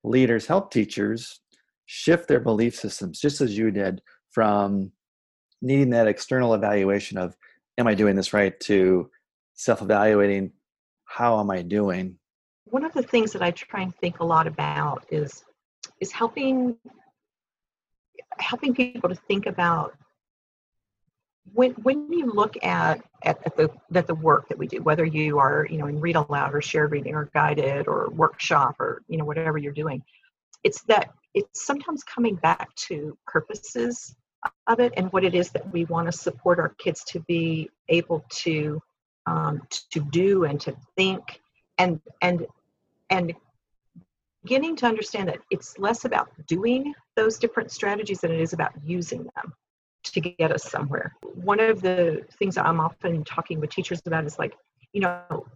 leaders 0.05 0.47
help 0.47 0.70
teachers 0.70 1.40
shift 1.87 2.29
their 2.29 2.40
belief 2.40 2.75
systems 2.75 3.20
just 3.20 3.40
as 3.40 3.57
you 3.57 3.70
did 3.70 4.01
from 4.31 4.90
needing 5.62 5.90
that 5.90 6.09
external 6.09 6.55
evaluation 6.55 7.18
of 7.18 7.37
am 7.79 7.87
i 7.87 7.94
doing 7.94 8.16
this 8.16 8.33
right? 8.33 8.59
to 8.61 9.11
self-evaluating 9.55 10.53
how 11.05 11.38
am 11.38 11.51
i 11.51 11.62
doing? 11.62 12.18
One 12.64 12.85
of 12.85 12.92
the 12.92 13.03
things 13.03 13.33
that 13.33 13.42
i 13.42 13.51
try 13.51 13.83
and 13.83 13.94
think 13.97 14.20
a 14.20 14.25
lot 14.25 14.47
about 14.47 15.07
is 15.11 15.44
is 16.01 16.11
helping 16.11 16.77
helping 18.38 18.75
people 18.75 19.09
to 19.09 19.14
think 19.14 19.47
about 19.47 19.94
when 21.53 21.73
when 21.73 22.12
you 22.12 22.27
look 22.27 22.57
at, 22.64 23.03
at, 23.23 23.38
at 23.44 23.57
the 23.57 23.70
at 23.94 24.07
the 24.07 24.14
work 24.14 24.49
that 24.49 24.59
we 24.59 24.66
do, 24.66 24.83
whether 24.83 25.05
you 25.05 25.38
are 25.38 25.66
you 25.70 25.79
know 25.79 25.87
in 25.87 26.01
read 26.01 26.16
aloud 26.16 26.55
or 26.55 26.62
shared 26.62 26.90
reading 26.92 27.14
or 27.14 27.31
guided 27.35 27.87
or 27.87 28.11
workshop 28.11 28.77
or 28.81 29.03
you 29.09 29.18
know 29.18 29.25
whatever 29.25 29.59
you're 29.59 29.73
doing, 29.73 30.03
it's 30.62 30.83
that 30.85 31.11
it's 31.35 31.66
sometimes 31.66 32.03
coming 32.05 32.37
back 32.37 32.75
to 32.77 33.16
purposes 33.27 34.14
of 34.66 34.81
it 34.81 34.92
and 34.97 35.12
what 35.12 35.25
it 35.25 35.35
is 35.35 35.51
that 35.51 35.73
we 35.73 35.85
want 35.87 36.07
to 36.07 36.12
support 36.12 36.59
our 36.59 36.70
kids 36.79 37.03
to 37.05 37.20
be 37.20 37.70
able 37.88 38.25
to 38.31 38.81
um, 39.27 39.62
to 39.90 40.01
do 40.01 40.44
and 40.44 40.61
to 40.61 40.77
think 40.97 41.40
and 41.79 42.01
and 42.20 42.47
and 43.11 43.35
beginning 44.42 44.77
to 44.77 44.87
understand 44.87 45.29
that 45.29 45.38
it's 45.51 45.79
less 45.79 46.05
about 46.05 46.29
doing 46.47 46.94
those 47.16 47.38
different 47.38 47.73
strategies 47.73 48.20
than 48.20 48.31
it 48.31 48.40
is 48.40 48.53
about 48.53 48.73
using 48.85 49.23
them 49.35 49.53
to 50.05 50.20
get 50.20 50.53
us 50.53 50.64
somewhere. 50.64 51.16
One 51.23 51.61
of 51.61 51.81
the 51.81 52.27
things 52.38 52.59
I'm 52.59 52.79
often 52.79 53.25
talking 53.25 53.59
with 53.59 53.70
teachers 53.70 54.03
about 54.05 54.27
is 54.27 54.38
like, 54.38 54.55
you 54.92 55.01
know, 55.01 55.47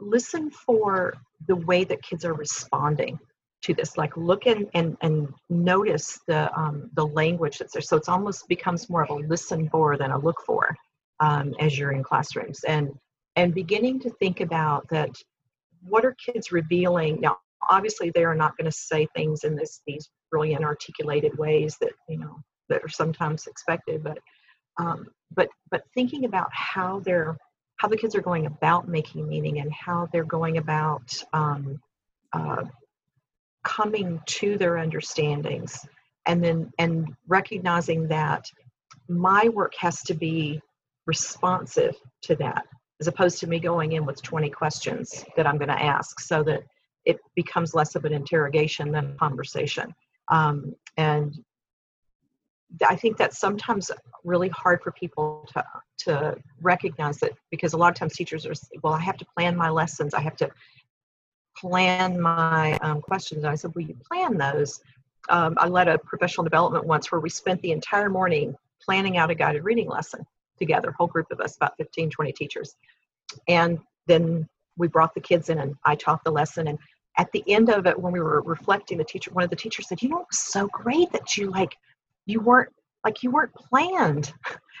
listen 0.00 0.50
for 0.50 1.14
the 1.46 1.54
way 1.54 1.84
that 1.84 2.02
kids 2.02 2.24
are 2.24 2.34
responding 2.34 3.20
to 3.66 3.74
this. 3.74 3.96
Like, 3.96 4.16
look 4.16 4.46
and 4.46 4.68
and, 4.74 4.96
and 5.02 5.28
notice 5.48 6.18
the 6.26 6.52
um, 6.58 6.90
the 6.94 7.06
language 7.06 7.58
that's 7.58 7.72
there. 7.72 7.82
So 7.82 7.96
it's 7.96 8.08
almost 8.08 8.48
becomes 8.48 8.88
more 8.88 9.02
of 9.02 9.10
a 9.10 9.14
listen 9.14 9.68
for 9.68 9.96
than 9.96 10.10
a 10.10 10.18
look 10.18 10.42
for 10.46 10.74
um, 11.20 11.54
as 11.60 11.78
you're 11.78 11.92
in 11.92 12.02
classrooms, 12.02 12.64
and 12.64 12.90
and 13.36 13.54
beginning 13.54 14.00
to 14.00 14.10
think 14.18 14.40
about 14.40 14.88
that. 14.90 15.10
What 15.88 16.04
are 16.04 16.16
kids 16.24 16.50
revealing 16.50 17.20
now? 17.20 17.36
Obviously, 17.70 18.10
they 18.10 18.24
are 18.24 18.34
not 18.34 18.56
going 18.56 18.70
to 18.70 18.76
say 18.76 19.06
things 19.14 19.44
in 19.44 19.54
this 19.54 19.82
these 19.86 20.08
brilliant 20.30 20.64
articulated 20.64 21.36
ways 21.38 21.76
that 21.80 21.92
you 22.08 22.18
know 22.18 22.38
that 22.68 22.82
are 22.82 22.88
sometimes 22.88 23.46
expected 23.46 24.02
but 24.02 24.18
um, 24.78 25.06
but 25.34 25.48
but 25.70 25.82
thinking 25.94 26.24
about 26.24 26.48
how 26.52 27.00
they're 27.00 27.36
how 27.76 27.88
the 27.88 27.96
kids 27.96 28.14
are 28.14 28.22
going 28.22 28.46
about 28.46 28.88
making 28.88 29.28
meaning 29.28 29.60
and 29.60 29.72
how 29.72 30.08
they're 30.12 30.24
going 30.24 30.58
about 30.58 31.22
um, 31.32 31.78
uh, 32.32 32.64
coming 33.66 34.20
to 34.26 34.56
their 34.56 34.78
understandings 34.78 35.78
and 36.26 36.42
then 36.42 36.70
and 36.78 37.08
recognizing 37.26 38.08
that 38.08 38.44
my 39.08 39.48
work 39.48 39.74
has 39.78 40.02
to 40.02 40.14
be 40.14 40.60
responsive 41.06 41.94
to 42.22 42.34
that 42.36 42.64
as 43.00 43.06
opposed 43.06 43.38
to 43.38 43.46
me 43.46 43.58
going 43.60 43.92
in 43.92 44.06
with 44.06 44.22
20 44.22 44.50
questions 44.50 45.24
that 45.36 45.46
i'm 45.46 45.58
going 45.58 45.68
to 45.68 45.82
ask 45.82 46.20
so 46.20 46.42
that 46.42 46.62
it 47.06 47.20
becomes 47.36 47.72
less 47.72 47.94
of 47.94 48.04
an 48.04 48.12
interrogation 48.12 48.90
than 48.90 49.12
a 49.12 49.14
conversation. 49.14 49.94
Um, 50.28 50.74
and 50.96 51.34
I 52.86 52.96
think 52.96 53.16
that's 53.16 53.38
sometimes 53.38 53.92
really 54.24 54.48
hard 54.48 54.82
for 54.82 54.90
people 54.90 55.48
to 55.54 55.64
to 55.98 56.36
recognize 56.60 57.18
that 57.18 57.32
because 57.50 57.72
a 57.72 57.76
lot 57.76 57.90
of 57.90 57.94
times 57.94 58.14
teachers 58.14 58.44
are 58.44 58.54
well, 58.82 58.92
I 58.92 59.00
have 59.00 59.16
to 59.18 59.26
plan 59.36 59.56
my 59.56 59.70
lessons, 59.70 60.14
I 60.14 60.20
have 60.20 60.36
to 60.38 60.50
plan 61.56 62.20
my 62.20 62.76
um, 62.78 63.00
questions. 63.00 63.44
And 63.44 63.50
I 63.50 63.54
said, 63.54 63.72
well, 63.74 63.84
you 63.84 63.94
plan 63.94 64.36
those. 64.36 64.80
Um, 65.28 65.56
I 65.58 65.68
led 65.68 65.88
a 65.88 65.98
professional 65.98 66.44
development 66.44 66.84
once 66.86 67.10
where 67.10 67.20
we 67.20 67.30
spent 67.30 67.60
the 67.62 67.72
entire 67.72 68.08
morning 68.08 68.54
planning 68.82 69.16
out 69.16 69.30
a 69.30 69.34
guided 69.34 69.64
reading 69.64 69.88
lesson 69.88 70.24
together, 70.58 70.92
whole 70.92 71.06
group 71.06 71.26
of 71.30 71.40
us, 71.40 71.56
about 71.56 71.76
15, 71.76 72.10
20 72.10 72.32
teachers. 72.32 72.76
And 73.48 73.78
then 74.06 74.48
we 74.76 74.88
brought 74.88 75.14
the 75.14 75.20
kids 75.20 75.48
in 75.48 75.58
and 75.58 75.74
I 75.84 75.96
taught 75.96 76.22
the 76.24 76.30
lesson. 76.30 76.68
And 76.68 76.78
at 77.18 77.32
the 77.32 77.42
end 77.48 77.70
of 77.70 77.86
it, 77.86 77.98
when 77.98 78.12
we 78.12 78.20
were 78.20 78.42
reflecting, 78.42 78.98
the 78.98 79.04
teacher, 79.04 79.32
one 79.32 79.44
of 79.44 79.50
the 79.50 79.56
teachers 79.56 79.88
said, 79.88 80.02
you 80.02 80.08
know, 80.08 80.20
it 80.20 80.26
was 80.30 80.38
so 80.38 80.68
great 80.68 81.10
that 81.12 81.36
you 81.36 81.50
like 81.50 81.76
you 82.26 82.40
weren't 82.40 82.72
like 83.04 83.22
you 83.22 83.30
weren't 83.30 83.54
planned. 83.54 84.32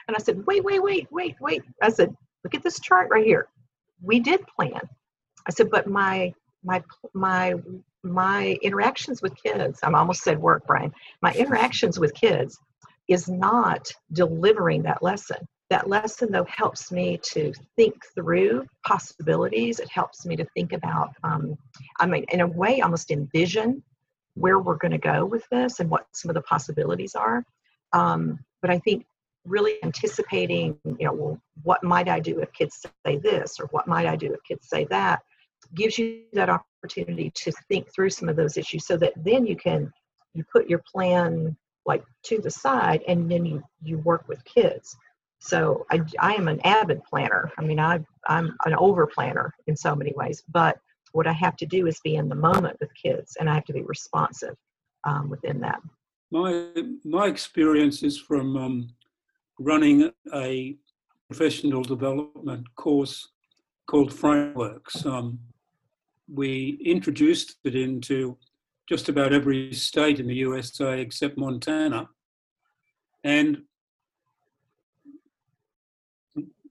And 0.08 0.16
I 0.16 0.20
said, 0.20 0.46
wait, 0.46 0.62
wait, 0.62 0.80
wait, 0.80 1.08
wait, 1.10 1.34
wait. 1.40 1.62
I 1.82 1.88
said, 1.88 2.14
look 2.44 2.54
at 2.54 2.62
this 2.62 2.78
chart 2.78 3.08
right 3.10 3.24
here. 3.24 3.48
We 4.00 4.20
did 4.20 4.46
plan. 4.46 4.78
I 5.48 5.50
said, 5.50 5.68
but 5.68 5.88
my 5.88 6.32
my 6.66 6.82
my 7.14 7.54
my 8.02 8.56
interactions 8.62 9.22
with 9.22 9.34
kids, 9.42 9.80
I'm 9.82 9.94
almost 9.94 10.22
said 10.22 10.38
work, 10.38 10.64
Brian. 10.66 10.92
My 11.22 11.32
interactions 11.32 11.98
with 11.98 12.12
kids 12.14 12.58
is 13.08 13.28
not 13.28 13.88
delivering 14.12 14.82
that 14.82 15.02
lesson. 15.02 15.38
That 15.70 15.88
lesson, 15.88 16.30
though, 16.30 16.46
helps 16.48 16.92
me 16.92 17.18
to 17.32 17.52
think 17.74 17.94
through 18.14 18.66
possibilities. 18.84 19.80
It 19.80 19.90
helps 19.90 20.24
me 20.24 20.36
to 20.36 20.46
think 20.54 20.72
about, 20.72 21.10
um, 21.24 21.56
I 21.98 22.06
mean, 22.06 22.24
in 22.30 22.40
a 22.40 22.46
way, 22.46 22.80
almost 22.80 23.10
envision 23.10 23.82
where 24.34 24.60
we're 24.60 24.76
going 24.76 24.92
to 24.92 24.98
go 24.98 25.24
with 25.24 25.44
this 25.50 25.80
and 25.80 25.90
what 25.90 26.06
some 26.12 26.28
of 26.28 26.34
the 26.34 26.42
possibilities 26.42 27.16
are. 27.16 27.44
Um, 27.92 28.38
but 28.62 28.70
I 28.70 28.78
think 28.78 29.06
really 29.44 29.82
anticipating, 29.82 30.76
you 30.84 31.06
know, 31.06 31.12
well, 31.12 31.40
what 31.62 31.82
might 31.82 32.08
I 32.08 32.20
do 32.20 32.38
if 32.40 32.52
kids 32.52 32.84
say 33.04 33.16
this 33.16 33.58
or 33.58 33.66
what 33.66 33.88
might 33.88 34.06
I 34.06 34.14
do 34.14 34.32
if 34.32 34.40
kids 34.44 34.68
say 34.68 34.86
that 34.90 35.22
gives 35.74 35.98
you 35.98 36.22
that 36.32 36.48
opportunity 36.48 37.30
to 37.34 37.52
think 37.68 37.92
through 37.92 38.10
some 38.10 38.28
of 38.28 38.36
those 38.36 38.56
issues 38.56 38.86
so 38.86 38.96
that 38.96 39.12
then 39.16 39.46
you 39.46 39.56
can 39.56 39.90
you 40.34 40.44
put 40.52 40.68
your 40.68 40.82
plan 40.92 41.56
like 41.84 42.04
to 42.24 42.38
the 42.38 42.50
side 42.50 43.02
and 43.08 43.30
then 43.30 43.44
you 43.44 43.62
you 43.82 43.98
work 43.98 44.26
with 44.28 44.44
kids 44.44 44.96
so 45.38 45.86
i, 45.90 46.00
I 46.20 46.34
am 46.34 46.48
an 46.48 46.60
avid 46.64 47.02
planner 47.04 47.50
i 47.58 47.62
mean 47.62 47.78
I, 47.78 48.00
i'm 48.26 48.56
an 48.64 48.74
over 48.74 49.06
planner 49.06 49.54
in 49.66 49.76
so 49.76 49.94
many 49.94 50.12
ways 50.16 50.42
but 50.48 50.78
what 51.16 51.26
I 51.26 51.32
have 51.32 51.56
to 51.56 51.66
do 51.66 51.86
is 51.86 51.98
be 52.00 52.16
in 52.16 52.28
the 52.28 52.34
moment 52.34 52.76
with 52.78 52.90
kids, 52.94 53.36
and 53.40 53.48
I 53.48 53.54
have 53.54 53.64
to 53.64 53.72
be 53.72 53.82
responsive 53.82 54.54
um, 55.04 55.30
within 55.30 55.60
that. 55.60 55.80
My 56.30 56.70
my 57.04 57.26
experience 57.26 58.02
is 58.02 58.18
from 58.18 58.56
um, 58.56 58.88
running 59.58 60.10
a 60.34 60.76
professional 61.28 61.82
development 61.82 62.66
course 62.76 63.28
called 63.86 64.12
Frameworks. 64.12 65.06
Um, 65.06 65.38
we 66.32 66.78
introduced 66.84 67.56
it 67.64 67.74
into 67.74 68.36
just 68.88 69.08
about 69.08 69.32
every 69.32 69.72
state 69.72 70.20
in 70.20 70.26
the 70.26 70.34
USA 70.34 71.00
except 71.00 71.38
Montana, 71.38 72.08
and 73.24 73.62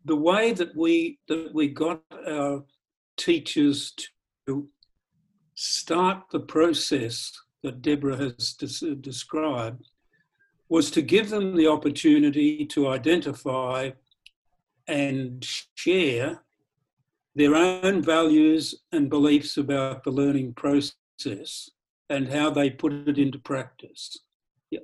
the 0.06 0.15
way 0.15 0.54
that 0.54 0.76
we 0.76 1.20
that 1.28 1.54
we 1.54 1.68
got 1.68 2.02
our 2.28 2.63
teachers 3.18 3.94
to 4.48 4.68
start 5.56 6.24
the 6.32 6.39
process 6.39 7.32
that 7.63 7.82
Deborah 7.82 8.18
has 8.18 8.54
des- 8.54 8.96
described 8.96 9.89
was 10.70 10.91
to 10.91 11.02
give 11.02 11.30
them 11.30 11.56
the 11.56 11.68
opportunity 11.68 12.65
to 12.65 12.88
identify 12.88 13.89
and 14.88 15.44
share 15.76 16.44
their 17.36 17.56
own 17.56 18.02
values 18.02 18.76
and 18.91 19.10
beliefs 19.10 19.58
about 19.58 20.04
the 20.04 20.12
learning 20.12 20.54
process 20.54 21.69
and 22.10 22.30
how 22.30 22.50
they 22.50 22.69
put 22.69 22.93
it 22.93 23.17
into 23.17 23.38
practice. 23.39 24.19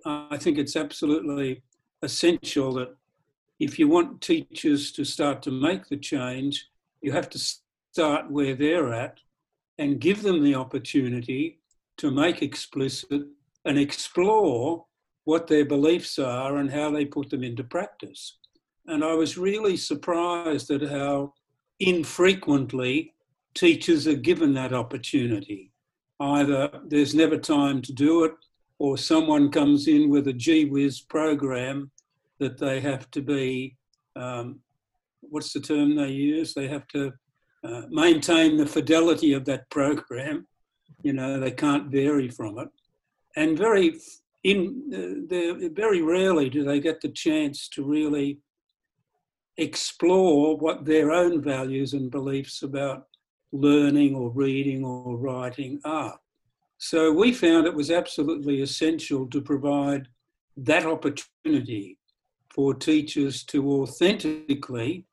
I 0.06 0.38
think 0.38 0.58
it's 0.58 0.76
absolutely 0.76 1.64
essential 2.02 2.74
that 2.74 2.96
if 3.60 3.78
you 3.80 3.88
want 3.88 4.22
teachers 4.22 4.92
to 4.94 5.06
start 5.06 5.42
to 5.44 5.52
make 5.52 5.88
the 5.88 5.98
change, 5.98 6.68
you 7.02 7.12
have 7.12 7.30
to 7.30 7.40
start 7.40 8.30
where 8.30 8.56
they're 8.56 8.94
at 8.94 9.20
and 9.78 10.00
give 10.00 10.24
them 10.24 10.44
the 10.44 10.56
opportunity 10.56 11.60
to 11.98 12.12
make 12.12 12.42
explicit 12.42 13.24
and 13.66 13.78
explore 13.78 14.86
what 15.26 15.48
their 15.48 15.66
beliefs 15.66 16.18
are 16.18 16.58
and 16.58 16.72
how 16.72 16.90
they 16.90 17.06
put 17.06 17.30
them 17.30 17.44
into 17.44 17.64
practice. 17.64 18.38
And 18.88 19.04
I 19.04 19.14
was 19.14 19.38
really 19.38 19.78
surprised 19.78 20.72
at 20.72 20.82
how 20.90 21.34
infrequently 21.82 23.14
teachers 23.56 24.08
are 24.08 24.16
given 24.16 24.54
that 24.54 24.74
opportunity. 24.74 25.72
Either 26.20 26.70
there's 26.88 27.16
never 27.16 27.38
time 27.38 27.82
to 27.82 27.92
do 27.92 28.24
it, 28.24 28.34
or 28.78 28.98
someone 28.98 29.52
comes 29.52 29.88
in 29.88 30.10
with 30.10 30.28
a 30.28 30.34
gee 30.34 30.66
whiz 30.66 31.02
program 31.02 31.92
that 32.40 32.58
they 32.58 32.80
have 32.80 33.10
to 33.12 33.22
be, 33.22 33.76
um, 34.16 34.60
what's 35.22 35.54
the 35.54 35.60
term 35.60 35.96
they 35.96 36.10
use? 36.10 36.54
They 36.54 36.68
have 36.68 36.88
to 36.90 37.14
uh, 37.64 37.84
maintain 37.90 38.58
the 38.58 38.66
fidelity 38.66 39.34
of 39.34 39.46
that 39.46 39.70
program. 39.70 40.48
You 41.04 41.14
know, 41.14 41.40
they 41.40 41.52
can't 41.52 41.92
vary 41.92 42.30
from 42.30 42.60
it. 42.60 42.70
And 43.36 43.58
very 43.58 44.00
in 44.44 45.28
uh, 45.32 45.70
very 45.74 46.02
rarely 46.02 46.50
do 46.50 46.64
they 46.64 46.80
get 46.80 47.00
the 47.02 47.10
chance 47.10 47.70
to 47.70 47.84
really 47.84 48.40
explore 49.62 50.58
what 50.58 50.86
their 50.86 51.12
own 51.12 51.42
values 51.42 51.94
and 51.94 52.10
beliefs 52.10 52.64
about 52.64 53.08
learning 53.52 54.16
or 54.16 54.32
reading 54.32 54.84
or 54.84 55.18
writing 55.18 55.80
are. 55.86 56.18
So 56.80 57.12
we 57.12 57.32
found 57.32 57.68
it 57.68 57.76
was 57.76 57.92
absolutely 57.92 58.62
essential 58.62 59.28
to 59.28 59.40
provide 59.40 60.08
that 60.58 60.86
opportunity 60.86 62.00
for 62.50 62.74
teachers 62.74 63.44
to 63.46 63.72
authentically 63.72 65.06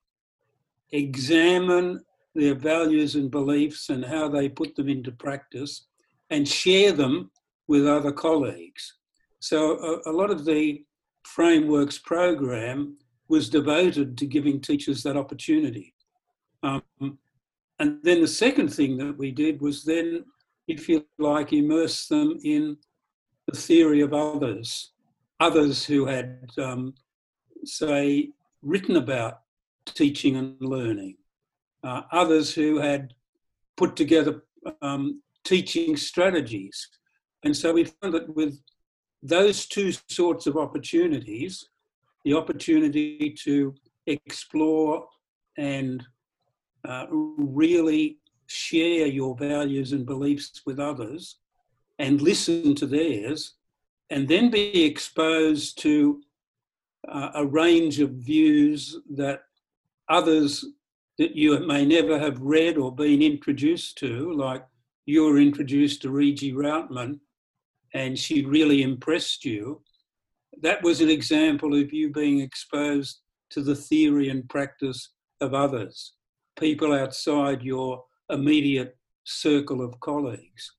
examine 0.92 2.00
their 2.34 2.54
values 2.54 3.16
and 3.16 3.30
beliefs 3.30 3.90
and 3.90 4.02
how 4.02 4.28
they 4.28 4.48
put 4.48 4.74
them 4.76 4.88
into 4.88 5.12
practice 5.12 5.86
and 6.30 6.48
share 6.48 6.92
them 6.92 7.30
with 7.66 7.86
other 7.86 8.12
colleagues. 8.12 8.94
So, 9.40 10.02
a, 10.06 10.10
a 10.10 10.12
lot 10.12 10.30
of 10.30 10.44
the 10.44 10.82
frameworks 11.24 11.98
program 11.98 12.96
was 13.28 13.48
devoted 13.48 14.16
to 14.18 14.26
giving 14.26 14.60
teachers 14.60 15.02
that 15.02 15.16
opportunity. 15.16 15.94
Um, 16.62 16.82
and 17.78 17.98
then 18.02 18.20
the 18.20 18.28
second 18.28 18.72
thing 18.72 18.96
that 18.98 19.16
we 19.16 19.30
did 19.30 19.60
was 19.60 19.84
then, 19.84 20.24
if 20.66 20.88
you 20.88 21.06
like, 21.18 21.52
immerse 21.52 22.06
them 22.08 22.38
in 22.42 22.76
the 23.46 23.56
theory 23.56 24.00
of 24.00 24.12
others, 24.12 24.92
others 25.40 25.84
who 25.84 26.06
had, 26.06 26.50
um, 26.58 26.94
say, 27.64 28.30
written 28.62 28.96
about 28.96 29.40
teaching 29.86 30.36
and 30.36 30.56
learning, 30.60 31.16
uh, 31.84 32.02
others 32.12 32.54
who 32.54 32.78
had 32.78 33.14
put 33.76 33.94
together 33.94 34.42
um, 34.82 35.22
teaching 35.44 35.96
strategies. 35.96 36.88
And 37.44 37.56
so 37.56 37.72
we 37.72 37.84
found 37.84 38.14
that 38.14 38.34
with 38.34 38.60
those 39.22 39.66
two 39.66 39.92
sorts 40.08 40.46
of 40.46 40.56
opportunities, 40.56 41.68
the 42.24 42.34
opportunity 42.34 43.34
to 43.44 43.74
explore 44.06 45.06
and 45.56 46.04
uh, 46.86 47.06
really 47.10 48.18
share 48.46 49.06
your 49.06 49.36
values 49.36 49.92
and 49.92 50.06
beliefs 50.06 50.62
with 50.64 50.78
others 50.78 51.36
and 51.98 52.22
listen 52.22 52.74
to 52.76 52.86
theirs, 52.86 53.54
and 54.10 54.28
then 54.28 54.50
be 54.50 54.84
exposed 54.84 55.78
to 55.78 56.20
uh, 57.08 57.30
a 57.34 57.44
range 57.44 57.98
of 58.00 58.10
views 58.10 58.96
that 59.10 59.42
others 60.08 60.64
that 61.18 61.34
you 61.34 61.58
may 61.66 61.84
never 61.84 62.18
have 62.18 62.40
read 62.40 62.78
or 62.78 62.94
been 62.94 63.20
introduced 63.20 63.98
to, 63.98 64.32
like 64.32 64.64
you 65.06 65.24
were 65.24 65.38
introduced 65.38 66.02
to 66.02 66.10
Regie 66.10 66.52
Routman 66.52 67.18
and 67.94 68.18
she 68.18 68.44
really 68.44 68.82
impressed 68.82 69.44
you. 69.44 69.82
That 70.62 70.82
was 70.82 71.00
an 71.00 71.08
example 71.08 71.80
of 71.80 71.92
you 71.92 72.10
being 72.10 72.40
exposed 72.40 73.20
to 73.50 73.62
the 73.62 73.76
theory 73.76 74.28
and 74.28 74.48
practice 74.48 75.10
of 75.40 75.54
others, 75.54 76.14
people 76.58 76.92
outside 76.92 77.62
your 77.62 78.04
immediate 78.28 78.96
circle 79.24 79.82
of 79.82 80.00
colleagues. 80.00 80.72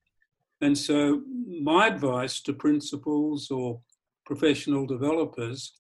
And 0.62 0.78
so, 0.78 1.22
my 1.62 1.88
advice 1.88 2.42
to 2.42 2.54
principals 2.54 3.50
or 3.50 3.80
professional 4.26 4.86
developers 4.86 5.74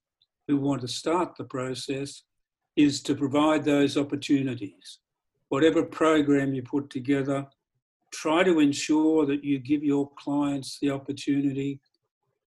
who 0.47 0.57
want 0.57 0.81
to 0.81 0.87
start 0.87 1.35
the 1.35 1.43
process 1.43 2.23
is 2.75 3.01
to 3.03 3.15
provide 3.15 3.65
those 3.65 3.97
opportunities. 3.97 4.99
Whatever 5.49 5.83
program 5.83 6.53
you 6.53 6.63
put 6.63 6.89
together, 6.89 7.45
try 8.11 8.43
to 8.43 8.59
ensure 8.59 9.25
that 9.25 9.43
you 9.43 9.59
give 9.59 9.83
your 9.83 10.09
clients 10.17 10.79
the 10.79 10.89
opportunity 10.89 11.81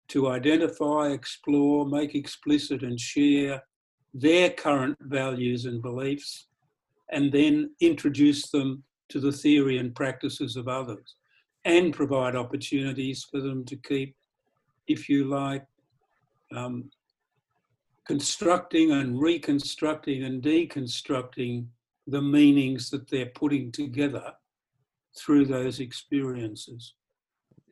to 0.08 0.28
identify, 0.28 1.08
explore, 1.08 1.86
make 1.86 2.14
explicit, 2.14 2.82
and 2.82 2.98
share 2.98 3.62
their 4.14 4.50
current 4.50 4.96
values 5.00 5.64
and 5.64 5.80
beliefs, 5.80 6.48
and 7.10 7.32
then 7.32 7.70
introduce 7.80 8.50
them 8.50 8.82
to 9.08 9.20
the 9.20 9.32
theory 9.32 9.78
and 9.78 9.94
practices 9.94 10.56
of 10.56 10.68
others, 10.68 11.16
and 11.64 11.94
provide 11.94 12.36
opportunities 12.36 13.26
for 13.30 13.40
them 13.40 13.64
to 13.64 13.76
keep, 13.76 14.14
if 14.86 15.08
you 15.08 15.24
like, 15.24 15.64
um, 16.54 16.90
constructing 18.06 18.90
and 18.90 19.20
reconstructing 19.20 20.24
and 20.24 20.42
deconstructing 20.42 21.66
the 22.06 22.20
meanings 22.20 22.90
that 22.90 23.08
they're 23.08 23.26
putting 23.26 23.70
together 23.70 24.32
through 25.16 25.46
those 25.46 25.78
experiences. 25.80 26.94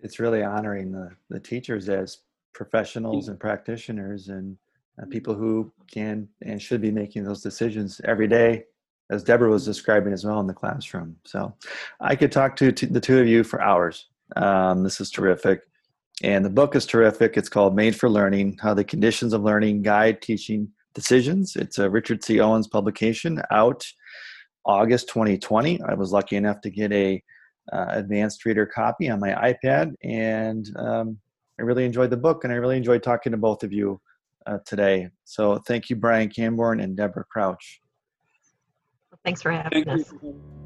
It's 0.03 0.19
really 0.19 0.43
honoring 0.43 0.93
the, 0.93 1.11
the 1.29 1.41
teachers 1.41 1.89
as 1.89 2.19
professionals 2.53 3.29
and 3.29 3.39
practitioners 3.39 4.29
and 4.29 4.57
uh, 5.01 5.07
people 5.07 5.35
who 5.35 5.71
can 5.91 6.29
and 6.43 6.61
should 6.61 6.81
be 6.81 6.91
making 6.91 7.25
those 7.25 7.43
decisions 7.43 8.01
every 8.05 8.29
day, 8.29 8.65
as 9.11 9.23
Deborah 9.23 9.51
was 9.51 9.65
describing 9.65 10.13
as 10.13 10.25
well 10.25 10.41
in 10.41 10.47
the 10.47 10.55
classroom. 10.55 11.17
So 11.25 11.55
I 12.01 12.17
could 12.17 12.33
talk 12.33 12.57
to 12.57 12.73
the 12.73 13.01
two 13.01 13.19
of 13.19 13.27
you 13.27 13.45
for 13.45 13.61
hours. 13.61 14.07
Um, 14.37 14.83
this 14.83 15.01
is 15.01 15.11
terrific. 15.11 15.63
And 16.23 16.45
the 16.45 16.51
book 16.51 16.77
is 16.77 16.85
terrific. 16.85 17.37
It's 17.37 17.49
called 17.49 17.75
Made 17.75 17.97
for 17.97 18.11
Learning 18.11 18.59
How 18.61 18.75
the 18.75 18.85
Conditions 18.85 19.33
of 19.33 19.43
Learning 19.43 19.81
Guide 19.81 20.21
Teaching 20.21 20.69
Decisions. 20.93 21.57
It's 21.57 21.79
a 21.79 21.89
Richard 21.89 22.23
C. 22.23 22.41
Owens 22.41 22.67
publication 22.67 23.41
out 23.51 23.87
August 24.67 25.09
2020. 25.09 25.81
I 25.83 25.95
was 25.95 26.13
lucky 26.13 26.37
enough 26.37 26.61
to 26.61 26.71
get 26.71 26.93
a 26.93 27.23
uh, 27.73 27.87
advanced 27.91 28.45
reader 28.45 28.67
copy 28.67 29.09
on 29.09 29.21
my 29.21 29.31
iPad, 29.31 29.95
and 30.03 30.69
um, 30.77 31.19
I 31.59 31.63
really 31.63 31.85
enjoyed 31.85 32.11
the 32.11 32.17
book, 32.17 32.45
and 32.45 32.53
I 32.53 32.57
really 32.57 32.77
enjoyed 32.77 33.03
talking 33.03 33.33
to 33.33 33.39
both 33.39 33.63
of 33.63 33.73
you 33.73 34.01
uh, 34.47 34.59
today. 34.67 35.09
So 35.25 35.59
thank 35.67 35.91
you, 35.91 35.97
Brian 35.97 36.29
Cambourne 36.29 36.81
and 36.81 36.97
Deborah 36.97 37.25
Crouch. 37.25 37.81
Thanks 39.25 39.43
for 39.43 39.53
having 39.53 39.85
thank 39.85 40.01
us. 40.01 40.13
You. 40.23 40.60